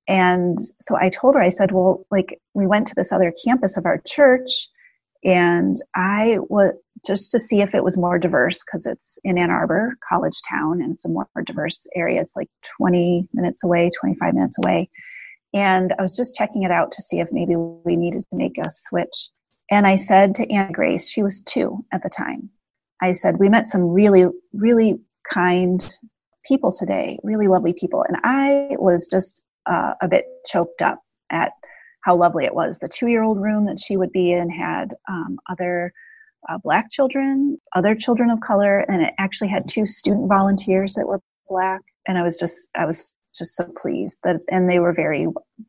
[0.09, 3.77] and so i told her i said well like we went to this other campus
[3.77, 4.69] of our church
[5.25, 6.73] and I was
[7.07, 10.81] just to see if it was more diverse because it's in Ann Arbor, college town,
[10.81, 12.21] and it's a more diverse area.
[12.21, 14.89] It's like 20 minutes away, 25 minutes away.
[15.55, 18.59] And I was just checking it out to see if maybe we needed to make
[18.59, 19.29] a switch.
[19.71, 22.51] And I said to Anna Grace, she was two at the time,
[23.01, 25.83] I said, We met some really, really kind
[26.47, 28.05] people today, really lovely people.
[28.07, 31.01] And I was just uh, a bit choked up
[31.31, 31.53] at
[32.03, 32.79] how lovely it was.
[32.79, 35.93] The two year old room that she would be in had um, other
[36.49, 41.07] uh, black children, other children of color, and it actually had two student volunteers that
[41.07, 41.81] were black.
[42.07, 45.27] And I was just, I was just so pleased that, and they were very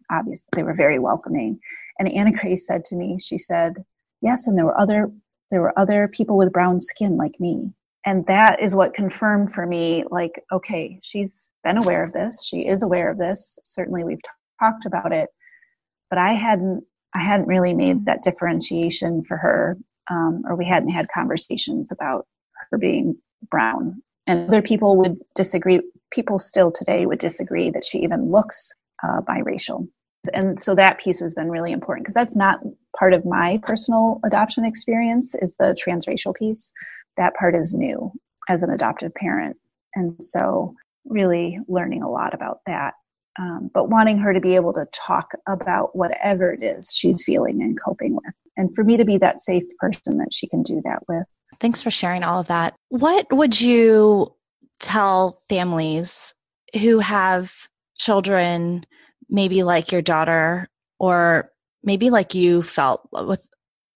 [0.09, 1.59] obvious, they were very welcoming.
[1.99, 3.83] And Anna Grace said to me, she said,
[4.21, 5.12] yes, and there were other,
[5.51, 7.71] there were other people with brown skin like me.
[8.06, 12.46] And that is what confirmed for me, like, okay, she's been aware of this.
[12.46, 13.58] She is aware of this.
[13.63, 15.30] Certainly we've t- talked about it
[16.13, 16.84] but I hadn't
[17.16, 19.80] I hadn't really made that differentiation for her,
[20.12, 22.28] um, or we hadn't had conversations about
[22.70, 23.18] her being
[23.50, 24.04] brown.
[24.28, 25.82] And other people would disagree.
[26.12, 29.88] People still today would disagree that she even looks uh, biracial.
[30.36, 32.60] And so that piece has been really important because that's not
[32.96, 36.72] part of my personal adoption experience is the transracial piece.
[37.17, 38.12] That part is new
[38.49, 39.58] as an adoptive parent.
[39.95, 42.93] And so really learning a lot about that
[43.39, 47.62] um, but wanting her to be able to talk about whatever it is she's feeling
[47.62, 48.34] and coping with.
[48.58, 51.23] And for me to be that safe person that she can do that with.
[51.60, 52.76] Thanks for sharing all of that.
[52.89, 54.36] What would you
[54.80, 56.36] tell families
[56.80, 57.54] who have
[57.97, 58.86] children,
[59.30, 60.67] maybe like your daughter,
[60.99, 61.49] or
[61.84, 63.47] maybe like you felt with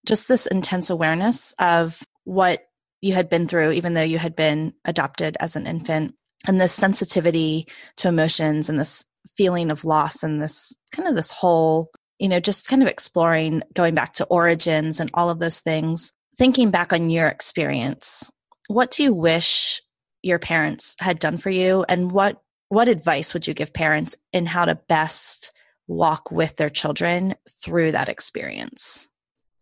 [0.06, 2.67] just this intense awareness of what
[3.02, 6.16] you had been through, even though you had been adopted as an infant,
[6.48, 9.06] and this sensitivity to emotions and this
[9.36, 13.62] feeling of loss and this kind of this whole, you know, just kind of exploring
[13.74, 16.14] going back to origins and all of those things.
[16.38, 18.32] Thinking back on your experience,
[18.68, 19.82] what do you wish
[20.22, 21.86] your parents had done for you?
[21.88, 25.56] And what what advice would you give parents in how to best
[25.88, 27.34] walk with their children
[27.64, 29.10] through that experience?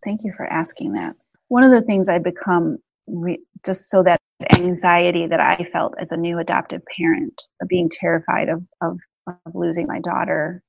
[0.04, 1.15] Thank you for asking that.
[1.48, 4.20] One of the things I become re- just so that
[4.58, 9.56] anxiety that I felt as a new adoptive parent, of being terrified of, of, of
[9.56, 10.62] losing my daughter,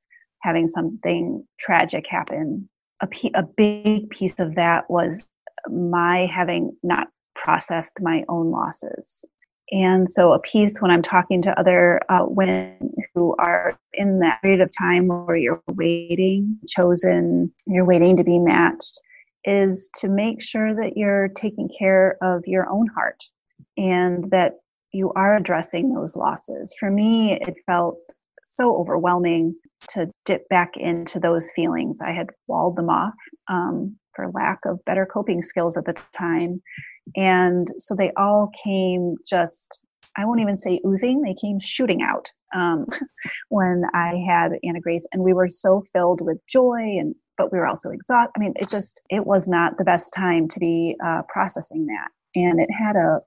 [0.43, 2.69] having something tragic happen.
[3.03, 5.29] A, a big piece of that was
[5.69, 9.25] my having not processed my own losses.
[9.73, 14.41] And so, a piece when I'm talking to other uh, women who are in that
[14.41, 19.01] period of time where you're waiting, chosen, you're waiting to be matched,
[19.47, 23.23] is to make sure that you're taking care of your own heart
[23.77, 24.55] and that
[24.93, 26.75] you are addressing those losses.
[26.79, 27.99] For me, it felt
[28.47, 29.55] so overwhelming
[29.89, 32.01] to dip back into those feelings.
[32.01, 33.15] I had walled them off
[33.49, 36.63] um, for lack of better coping skills at the time.
[37.15, 39.85] And so they all came just,
[40.17, 42.87] I won't even say oozing, they came shooting out um,
[43.49, 45.07] when I had Anna Grace.
[45.13, 48.33] And we were so filled with joy and but we were also exhausted.
[48.37, 52.09] I mean, it just, it was not the best time to be uh, processing that.
[52.35, 53.21] And it had a,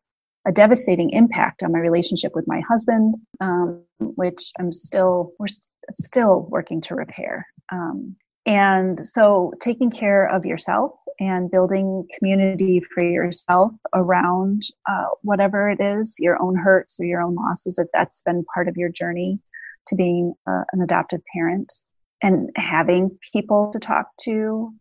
[0.48, 5.69] a devastating impact on my relationship with my husband, um, which I'm still, we're st-
[5.93, 7.45] still working to repair.
[7.72, 15.69] Um, and so taking care of yourself and building community for yourself around uh, whatever
[15.69, 18.89] it is, your own hurts or your own losses, if that's been part of your
[18.89, 19.39] journey
[19.88, 21.72] to being uh, an adoptive parent
[22.21, 24.73] and having people to talk to.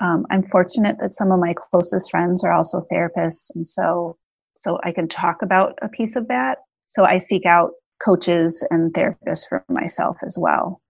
[0.00, 4.16] Um, I'm fortunate that some of my closest friends are also therapists, and so
[4.56, 6.58] so I can talk about a piece of that.
[6.88, 7.70] So I seek out
[8.04, 10.82] coaches and therapists for myself as well.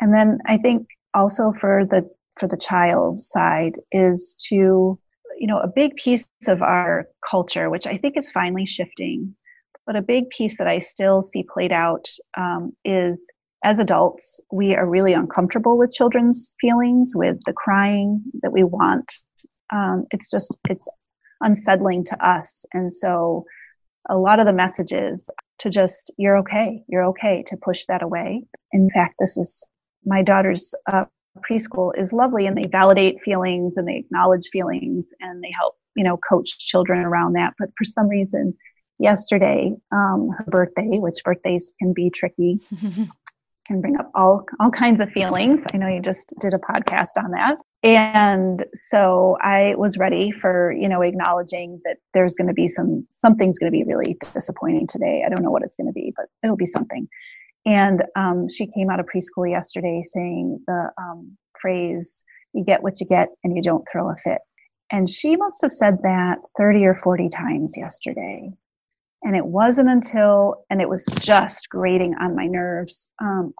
[0.00, 4.98] And then I think also for the for the child side is to
[5.38, 9.34] you know a big piece of our culture, which I think is finally shifting,
[9.86, 13.32] but a big piece that I still see played out um, is
[13.66, 19.12] as adults, we are really uncomfortable with children's feelings, with the crying that we want.
[19.72, 20.86] Um, it's just, it's
[21.40, 22.64] unsettling to us.
[22.72, 23.44] And so
[24.08, 28.44] a lot of the messages to just, you're okay, you're okay, to push that away.
[28.70, 29.66] In fact, this is
[30.04, 31.06] my daughter's uh,
[31.50, 36.04] preschool is lovely and they validate feelings and they acknowledge feelings and they help, you
[36.04, 37.54] know, coach children around that.
[37.58, 38.54] But for some reason,
[39.00, 42.60] yesterday, um, her birthday, which birthdays can be tricky,
[43.66, 45.64] can bring up all all kinds of feelings.
[45.72, 47.56] I know you just did a podcast on that.
[47.82, 53.06] And so I was ready for, you know, acknowledging that there's going to be some
[53.12, 55.22] something's going to be really disappointing today.
[55.24, 57.08] I don't know what it's going to be, but it'll be something.
[57.64, 62.22] And um, she came out of preschool yesterday saying the um, phrase,
[62.54, 64.38] you get what you get and you don't throw a fit.
[64.90, 68.52] And she must have said that 30 or 40 times yesterday.
[69.22, 73.54] And it wasn't until, and it was just grating on my nerves um,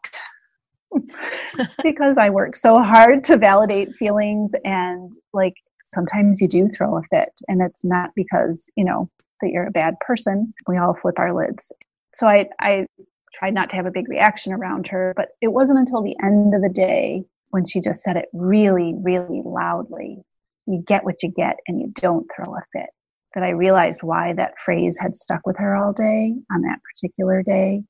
[1.83, 4.55] because I work so hard to validate feelings.
[4.65, 9.51] And like sometimes you do throw a fit, and it's not because, you know, that
[9.51, 10.55] you're a bad person.
[10.67, 11.73] We all flip our lids.
[12.15, 12.87] So I, I
[13.33, 16.55] tried not to have a big reaction around her, but it wasn't until the end
[16.55, 20.23] of the day when she just said it really, really loudly.
[20.67, 22.91] You get what you get and you don't throw a fit
[23.37, 27.43] that I realized why that phrase had stuck with her all day on that particular
[27.43, 27.85] day.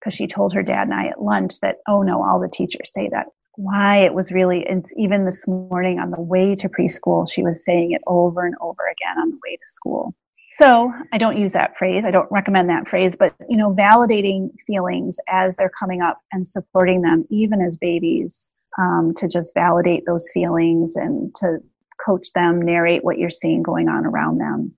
[0.00, 2.92] Because she told her dad and I at lunch that, oh no, all the teachers
[2.92, 3.26] say that.
[3.56, 7.64] Why it was really, and even this morning on the way to preschool, she was
[7.64, 10.14] saying it over and over again on the way to school.
[10.52, 12.04] So I don't use that phrase.
[12.04, 16.46] I don't recommend that phrase, but you know, validating feelings as they're coming up and
[16.46, 21.58] supporting them, even as babies, um, to just validate those feelings and to
[22.04, 24.72] coach them, narrate what you're seeing going on around them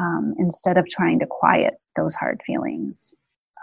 [0.00, 3.14] um, instead of trying to quiet those hard feelings.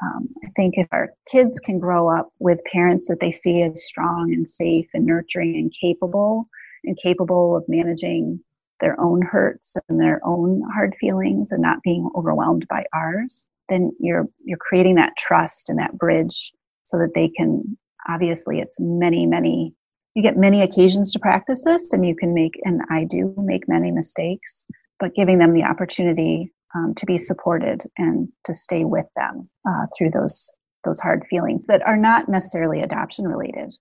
[0.01, 3.85] Um, I think if our kids can grow up with parents that they see as
[3.85, 6.49] strong and safe and nurturing and capable,
[6.83, 8.39] and capable of managing
[8.79, 13.91] their own hurts and their own hard feelings and not being overwhelmed by ours, then
[13.99, 16.51] you're you're creating that trust and that bridge
[16.83, 17.77] so that they can
[18.09, 19.73] obviously it's many many
[20.15, 23.67] you get many occasions to practice this and you can make and I do make
[23.69, 24.67] many mistakes
[25.03, 29.85] but giving them the opportunity um, to be supported and to stay with them uh,
[29.95, 30.49] through those
[30.85, 33.75] those hard feelings that are not necessarily adoption related.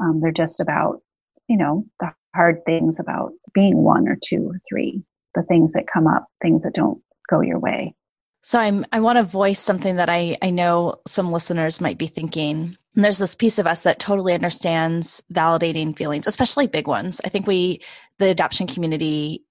[0.00, 1.00] Um, they're just about
[1.46, 5.04] you know the hard things about being one or two or three,
[5.36, 7.00] the things that come up, things that don't
[7.30, 7.94] go your way.
[8.42, 12.08] So I'm I want to voice something that I I know some listeners might be
[12.08, 12.76] thinking.
[12.96, 17.20] And there's this piece of us that totally understands validating feelings, especially big ones.
[17.24, 17.80] I think we
[18.18, 19.44] the adoption community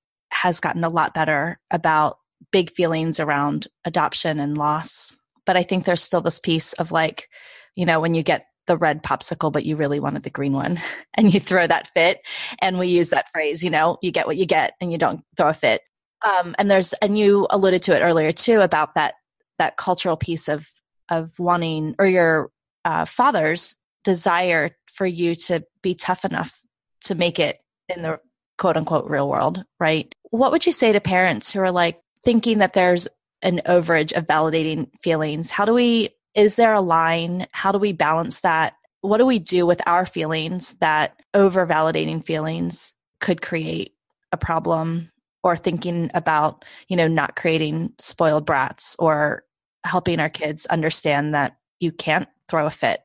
[0.44, 2.18] has gotten a lot better about
[2.52, 5.16] big feelings around adoption and loss.
[5.46, 7.30] But I think there's still this piece of like,
[7.78, 10.82] you know, when you get the red popsicle, but you really wanted the green one
[11.14, 12.20] and you throw that fit.
[12.62, 15.24] And we use that phrase, you know, you get what you get and you don't
[15.38, 15.80] throw a fit.
[16.26, 19.14] Um, and there's, and you alluded to it earlier too about that,
[19.60, 20.68] that cultural piece of,
[21.10, 22.52] of wanting or your
[22.84, 26.60] uh, father's desire for you to be tough enough
[27.06, 28.20] to make it in the
[28.58, 30.14] quote unquote real world, right?
[30.34, 33.08] What would you say to parents who are like thinking that there's
[33.44, 35.52] an overage of validating feelings?
[35.52, 37.46] How do we, is there a line?
[37.52, 38.74] How do we balance that?
[39.02, 43.94] What do we do with our feelings that over validating feelings could create
[44.32, 45.12] a problem
[45.44, 49.44] or thinking about, you know, not creating spoiled brats or
[49.86, 53.02] helping our kids understand that you can't throw a fit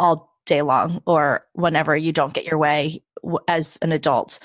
[0.00, 3.00] all day long or whenever you don't get your way
[3.46, 4.40] as an adult.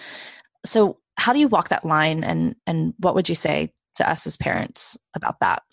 [0.63, 4.27] So how do you walk that line and and what would you say to us
[4.27, 5.63] as parents about that?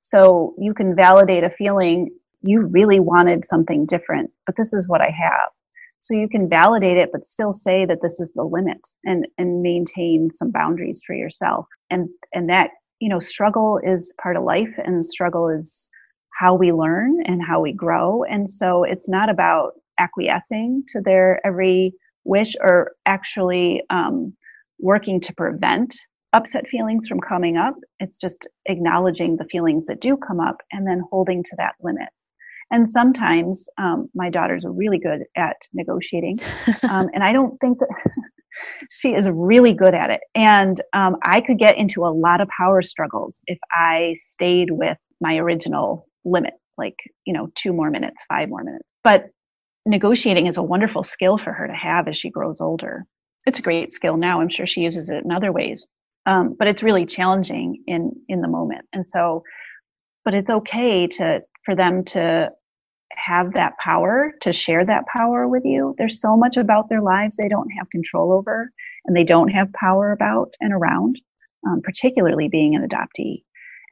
[0.00, 2.10] So you can validate a feeling
[2.42, 5.50] you really wanted something different, but this is what I have.
[6.00, 9.62] So you can validate it, but still say that this is the limit and, and
[9.62, 11.66] maintain some boundaries for yourself.
[11.90, 12.70] And, and that,
[13.00, 15.88] you know, struggle is part of life and struggle is
[16.38, 18.22] how we learn and how we grow.
[18.22, 24.34] And so it's not about acquiescing to their every wish or actually um,
[24.78, 25.94] working to prevent
[26.32, 27.74] upset feelings from coming up.
[28.00, 32.08] It's just acknowledging the feelings that do come up and then holding to that limit.
[32.70, 36.40] And sometimes um, my daughters are really good at negotiating.
[36.88, 37.88] Um, and I don't think that
[38.90, 40.20] she is really good at it.
[40.34, 44.98] And um, I could get into a lot of power struggles if I stayed with
[45.20, 48.84] my original limit, like, you know, two more minutes, five more minutes.
[49.02, 49.26] But
[49.84, 53.04] negotiating is a wonderful skill for her to have as she grows older.
[53.46, 54.40] It's a great skill now.
[54.40, 55.86] I'm sure she uses it in other ways.
[56.26, 58.84] Um, but it's really challenging in in the moment.
[58.92, 59.44] And so,
[60.24, 62.50] but it's okay to for them to
[63.12, 65.94] have that power to share that power with you.
[65.98, 68.70] There's so much about their lives they don't have control over
[69.06, 71.16] and they don't have power about and around,
[71.66, 73.42] um, particularly being an adoptee.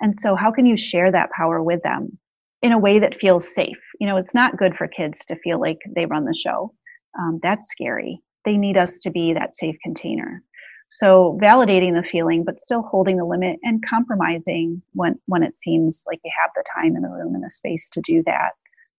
[0.01, 2.19] And so, how can you share that power with them
[2.63, 3.79] in a way that feels safe?
[4.01, 6.75] You know, it's not good for kids to feel like they run the show.
[7.19, 8.21] Um, that's scary.
[8.45, 10.43] They need us to be that safe container.
[10.91, 16.05] So validating the feeling, but still holding the limit and compromising when, when it seems
[16.07, 18.51] like you have the time and the room and the space to do that.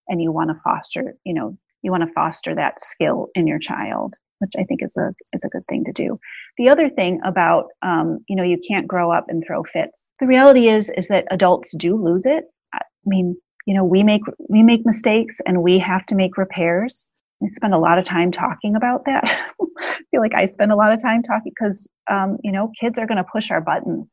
[0.08, 3.58] And you want to foster, you know, you want to foster that skill in your
[3.58, 6.18] child, which I think is a, is a good thing to do.
[6.58, 10.12] The other thing about, um, you know, you can't grow up and throw fits.
[10.20, 12.44] The reality is, is that adults do lose it.
[12.74, 13.36] I mean,
[13.66, 17.10] you know, we make, we make mistakes and we have to make repairs
[17.42, 19.24] I spend a lot of time talking about that.
[19.78, 22.98] I feel like I spend a lot of time talking because, um, you know, kids
[22.98, 24.12] are going to push our buttons.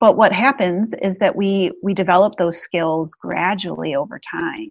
[0.00, 4.70] But what happens is that we we develop those skills gradually over time.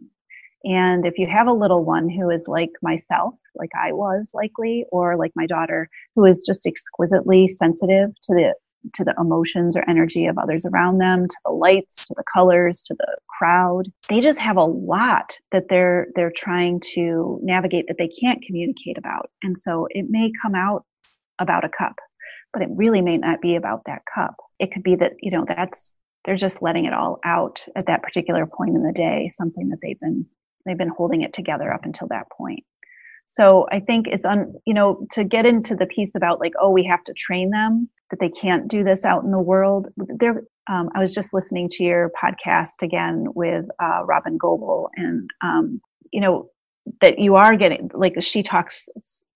[0.64, 4.86] And if you have a little one who is like myself, like I was likely,
[4.92, 8.54] or like my daughter, who is just exquisitely sensitive to the
[8.94, 12.82] to the emotions or energy of others around them, to the lights, to the colors,
[12.84, 13.92] to the crowd.
[14.10, 18.98] They just have a lot that they're they're trying to navigate that they can't communicate
[18.98, 19.30] about.
[19.44, 20.86] And so it may come out
[21.40, 21.96] about a cup,
[22.54, 24.36] but it really may not be about that cup.
[24.60, 25.94] It could be that, you know, that's
[26.26, 29.80] they're just letting it all out at that particular point in the day, something that
[29.82, 30.26] they've been
[30.66, 32.64] they've been holding it together up until that point.
[33.28, 36.70] So I think it's on, you know, to get into the piece about like, oh,
[36.70, 39.88] we have to train them that they can't do this out in the world.
[39.98, 45.30] There, um, I was just listening to your podcast again with uh, Robyn Gobbel, and
[45.42, 45.82] um,
[46.12, 46.50] you know
[47.00, 48.88] that you are getting like she talks.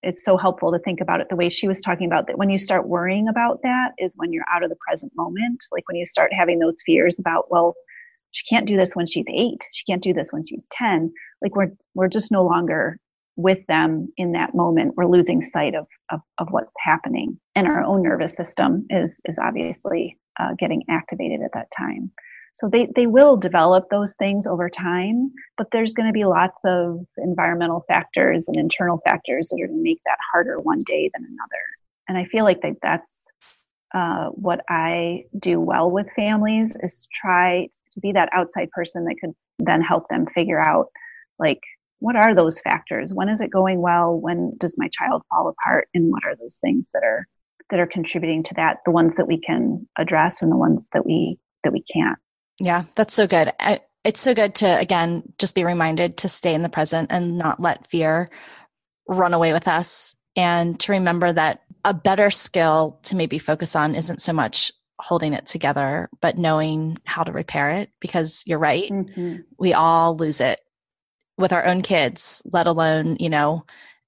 [0.03, 2.37] It's so helpful to think about it the way she was talking about that.
[2.37, 5.63] When you start worrying about that, is when you're out of the present moment.
[5.71, 7.75] Like when you start having those fears about, well,
[8.31, 9.63] she can't do this when she's eight.
[9.73, 11.11] She can't do this when she's ten.
[11.41, 12.99] Like we're we're just no longer
[13.35, 17.39] with them in that moment we're losing sight of, of, of what's happening.
[17.55, 22.11] And our own nervous system is is obviously uh, getting activated at that time.
[22.53, 26.61] So they, they will develop those things over time but there's going to be lots
[26.65, 31.09] of environmental factors and internal factors that are going to make that harder one day
[31.13, 31.63] than another.
[32.07, 33.27] And i feel like that that's
[33.93, 39.15] uh, what i do well with families is try to be that outside person that
[39.21, 40.87] could then help them figure out
[41.39, 41.61] like
[42.05, 43.15] what are those factors?
[43.15, 44.15] When is it going well?
[44.15, 45.87] When does my child fall apart?
[45.95, 47.27] And what are those things that are
[47.71, 48.77] that are contributing to that?
[48.85, 52.19] The ones that we can address and the ones that we that we can't.
[52.59, 53.51] Yeah that's so good.
[53.59, 57.39] I, it's so good to again just be reminded to stay in the present and
[57.39, 58.29] not let fear
[59.07, 60.15] run away with us.
[60.35, 65.33] And to remember that a better skill to maybe focus on isn't so much holding
[65.33, 68.91] it together but knowing how to repair it because you're right.
[68.91, 69.37] Mm-hmm.
[69.57, 70.61] we all lose it
[71.37, 73.65] with our own kids, let alone, you know,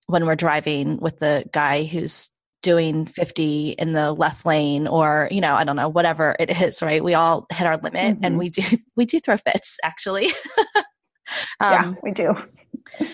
[0.08, 2.32] when we're driving with the guy who's
[2.64, 6.82] doing 50 in the left lane or you know i don't know whatever it is
[6.82, 8.26] right we all hit our limit mm-hmm.
[8.26, 8.64] and we do
[8.96, 10.26] we do throw fits actually
[10.76, 12.34] um, yeah we do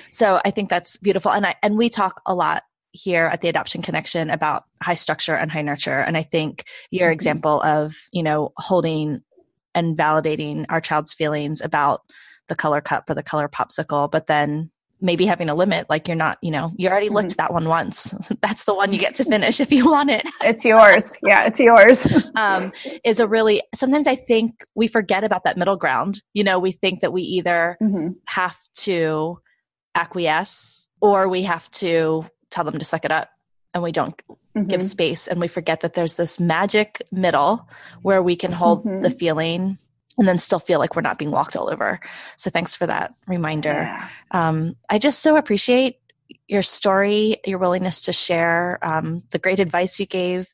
[0.09, 3.49] so i think that's beautiful and i and we talk a lot here at the
[3.49, 7.14] adoption connection about high structure and high nurture and i think your mm-hmm.
[7.14, 9.22] example of you know holding
[9.76, 12.01] and validating our child's feelings about
[12.50, 14.70] the color cup or the color popsicle but then
[15.04, 17.38] maybe having a limit like you're not you know you already licked mm-hmm.
[17.38, 20.66] that one once that's the one you get to finish if you want it it's
[20.66, 22.72] yours yeah it's yours um,
[23.04, 26.72] is a really sometimes i think we forget about that middle ground you know we
[26.72, 28.10] think that we either mm-hmm.
[28.28, 29.38] have to
[29.96, 33.30] acquiesce or we have to tell them to suck it up
[33.74, 34.68] and we don't mm-hmm.
[34.68, 37.68] give space and we forget that there's this magic middle
[38.02, 39.18] where we can hold the mm-hmm.
[39.18, 39.78] feeling
[40.18, 41.99] and then still feel like we're not being walked all over.
[42.38, 43.70] So thanks for that reminder.
[43.70, 44.09] Yeah.
[44.32, 45.97] Um, I just so appreciate
[46.47, 50.53] your story, your willingness to share, um, the great advice you gave.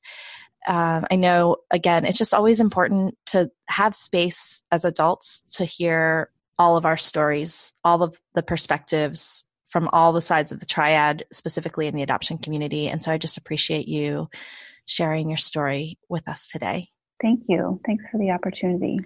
[0.68, 6.30] Uh, I know, again, it's just always important to have space as adults to hear
[6.57, 11.26] all of our stories, all of the perspectives from all the sides of the triad,
[11.32, 12.88] specifically in the adoption community.
[12.88, 14.30] And so I just appreciate you
[14.86, 16.88] sharing your story with us today.
[17.22, 17.80] Thank you.
[17.86, 18.99] Thanks for the opportunity.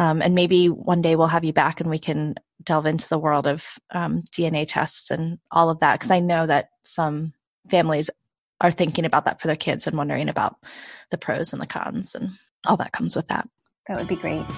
[0.00, 3.18] Um, and maybe one day we'll have you back and we can delve into the
[3.18, 5.96] world of um, DNA tests and all of that.
[6.00, 7.34] Because I know that some
[7.68, 8.08] families
[8.62, 10.56] are thinking about that for their kids and wondering about
[11.10, 12.30] the pros and the cons and
[12.66, 13.46] all that comes with that.
[13.88, 14.48] That would be great.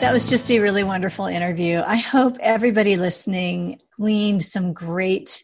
[0.00, 1.80] That was just a really wonderful interview.
[1.86, 5.42] I hope everybody listening gleaned some great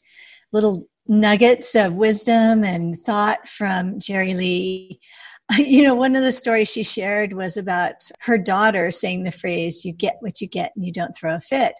[0.52, 5.00] little nuggets of wisdom and thought from Jeri Lea.
[5.58, 9.84] You know, one of the stories she shared was about her daughter saying the phrase,
[9.84, 11.74] you get what you get and you don't throw a fit.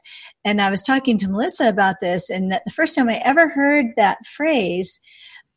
[0.44, 3.48] And I was talking to Melissa about this, and that the first time I ever
[3.48, 5.00] heard that phrase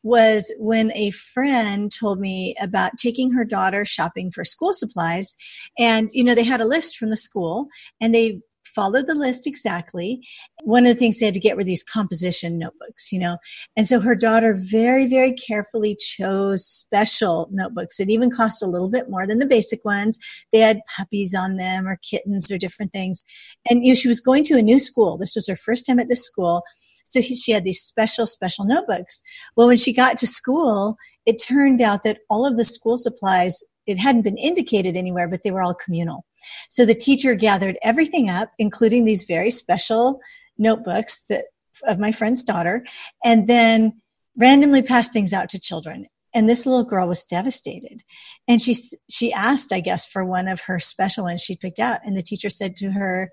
[0.02, 5.36] was when a friend told me about taking her daughter shopping for school supplies.
[5.78, 7.68] And, you know, they had a list from the school
[8.00, 8.40] and they
[8.74, 10.26] followed the list exactly.
[10.62, 13.38] One of the things they had to get were these composition notebooks, you know.
[13.76, 18.00] And so her daughter very, very carefully chose special notebooks.
[18.00, 20.18] It even cost a little bit more than the basic ones.
[20.52, 23.24] They had puppies on them or kittens or different things.
[23.68, 25.18] And you know, she was going to a new school.
[25.18, 26.62] This was her first time at this school.
[27.04, 29.20] So she had these special, special notebooks.
[29.56, 30.96] Well, when she got to school,
[31.26, 35.42] it turned out that all of the school supplies it hadn't been indicated anywhere, but
[35.42, 36.24] they were all communal.
[36.68, 40.20] So the teacher gathered everything up, including these very special
[40.58, 41.46] notebooks that
[41.86, 42.84] of my friend's daughter,
[43.24, 44.00] and then
[44.36, 46.06] randomly passed things out to children.
[46.32, 48.02] And this little girl was devastated.
[48.46, 48.76] And she
[49.08, 52.00] she asked, I guess, for one of her special ones she picked out.
[52.04, 53.30] And the teacher said to her,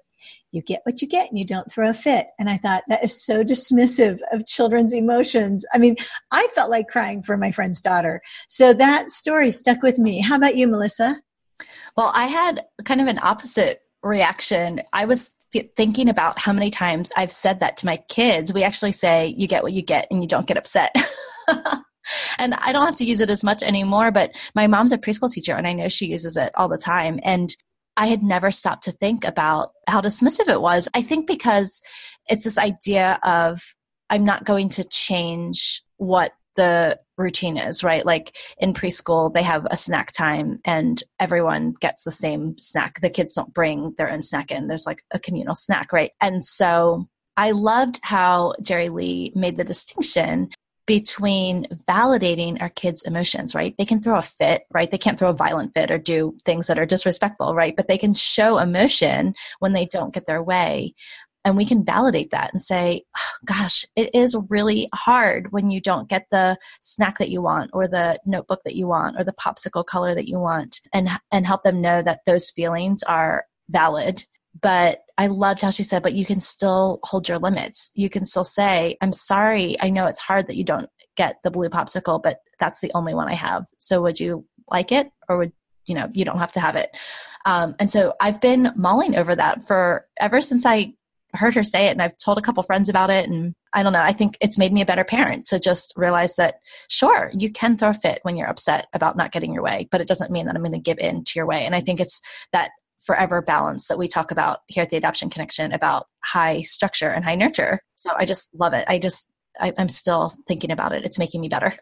[0.58, 2.28] you get what you get and you don't throw a fit.
[2.40, 5.66] And I thought that is so dismissive of children's emotions.
[5.74, 5.96] I mean,
[6.32, 8.22] I felt like crying for my friend's daughter.
[8.50, 10.20] So that story stuck with me.
[10.20, 11.22] How about you, Melissa?
[11.96, 14.82] Well, I had kind of an opposite reaction.
[14.92, 15.30] I was
[15.76, 18.52] thinking about how many times I've said that to my kids.
[18.52, 20.96] We actually say, you get what you get and you don't get upset.
[22.40, 25.32] and I don't have to use it as much anymore, but my mom's a preschool
[25.32, 27.20] teacher and I know she uses it all the time.
[27.24, 27.56] And
[27.98, 30.88] I had never stopped to think about how dismissive it was.
[30.94, 31.82] I think because
[32.30, 33.60] it's this idea of
[34.10, 38.06] I'm not going to change what the routine is, right?
[38.06, 43.02] Like in preschool, they have a snack time and everyone gets the same snack.
[43.02, 44.68] The kids don't bring their own snack in.
[44.68, 46.12] There's like a communal snack, right?
[46.22, 50.50] And so I loved how Jeri Lea made the distinction
[50.88, 53.76] between validating our kids' emotions, right?
[53.78, 54.90] They can throw a fit, right?
[54.90, 57.76] They can't throw a violent fit or do things that are disrespectful, right?
[57.76, 60.96] But they can show emotion when they don't get their way.
[61.44, 65.82] And we can validate that and say, oh, gosh, it is really hard when you
[65.82, 69.34] don't get the snack that you want or the notebook that you want or the
[69.34, 74.26] popsicle color that you want and, and help them know that those feelings are valid
[74.62, 77.92] but I loved how she said, but you can still hold your limits.
[77.96, 79.76] You can still say, I'm sorry.
[79.82, 83.14] I know it's hard that you don't get the blue popsicle, but that's the only
[83.14, 83.66] one I have.
[83.80, 85.52] So would you like it or would,
[85.86, 86.96] you know, you don't have to have it.
[87.46, 90.94] Um, and so I've been mulling over that for ever since I
[91.34, 93.30] heard her say it and I've told a couple friends about it.
[93.30, 96.36] And I don't know, I think it's made me a better parent to just realize
[96.36, 96.60] that,
[96.90, 100.02] sure, you can throw a fit when you're upset about not getting your way, but
[100.02, 101.66] it doesn't mean that I'm going to give in to your way.
[101.66, 102.22] And I think it's
[102.54, 107.10] that forever balance that we talk about here at the Adoption Connection about high structure
[107.10, 107.82] and high nurture.
[107.96, 108.86] So I just love it.
[108.88, 109.30] I just,
[109.60, 111.06] I, I'm still thinking about it.
[111.06, 111.74] It's making me better.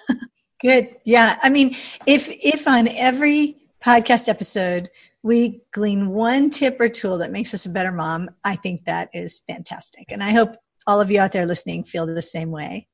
[0.60, 0.96] Good.
[1.04, 1.36] Yeah.
[1.42, 1.74] I mean,
[2.06, 4.88] if, if on every podcast episode
[5.22, 9.10] we glean one tip or tool that makes us a better mom, I think that
[9.12, 10.10] is fantastic.
[10.10, 10.56] And I hope
[10.86, 12.88] all of you out there listening feel the same way.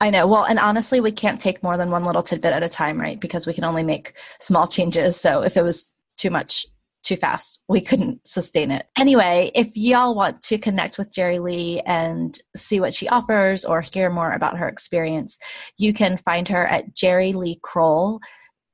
[0.00, 0.26] I know.
[0.28, 3.18] Well, and honestly, we can't take more than one little tidbit at a time, right?
[3.18, 5.20] Because we can only make small changes.
[5.20, 6.66] So if it was too much
[7.02, 8.86] too fast, we couldn't sustain it.
[8.96, 13.80] Anyway, if y'all want to connect with Jeri Lea and see what she offers or
[13.80, 15.38] hear more about her experience,
[15.78, 18.20] you can find her at Jeri Lea Kroll.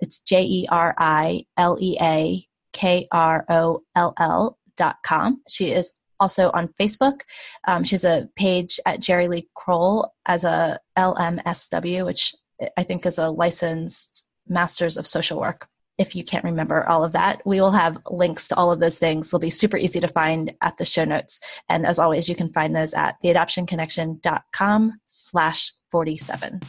[0.01, 5.41] It's J E R I L E A K R O L L dot com.
[5.49, 7.21] She is also on Facebook.
[7.67, 12.35] Um, she has a page at Jeri Lea Kroll as a LMSW, which
[12.77, 15.69] I think is a licensed Masters of Social Work.
[15.97, 18.99] If you can't remember all of that, we will have links to all of those
[18.99, 19.31] things.
[19.31, 21.39] They'll be super easy to find at the show notes.
[21.69, 26.61] And as always, you can find those at theadoptionconnection.com slash 47.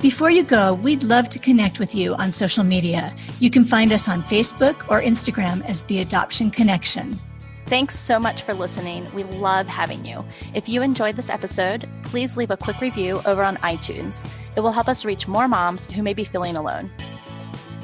[0.00, 3.14] Before you go, we'd love to connect with you on social media.
[3.38, 7.18] You can find us on Facebook or Instagram as The Adoption Connection.
[7.66, 9.06] Thanks so much for listening.
[9.14, 10.24] We love having you.
[10.54, 14.28] If you enjoyed this episode, please leave a quick review over on iTunes.
[14.56, 16.90] It will help us reach more moms who may be feeling alone.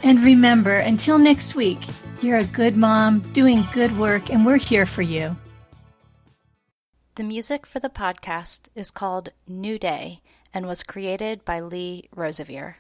[0.02, 1.78] And remember, until next week,
[2.22, 5.36] you're a good mom doing good work, and we're here for you.
[7.16, 10.20] The music for the podcast is called New Day
[10.52, 12.76] and was created by Lee Rosevere.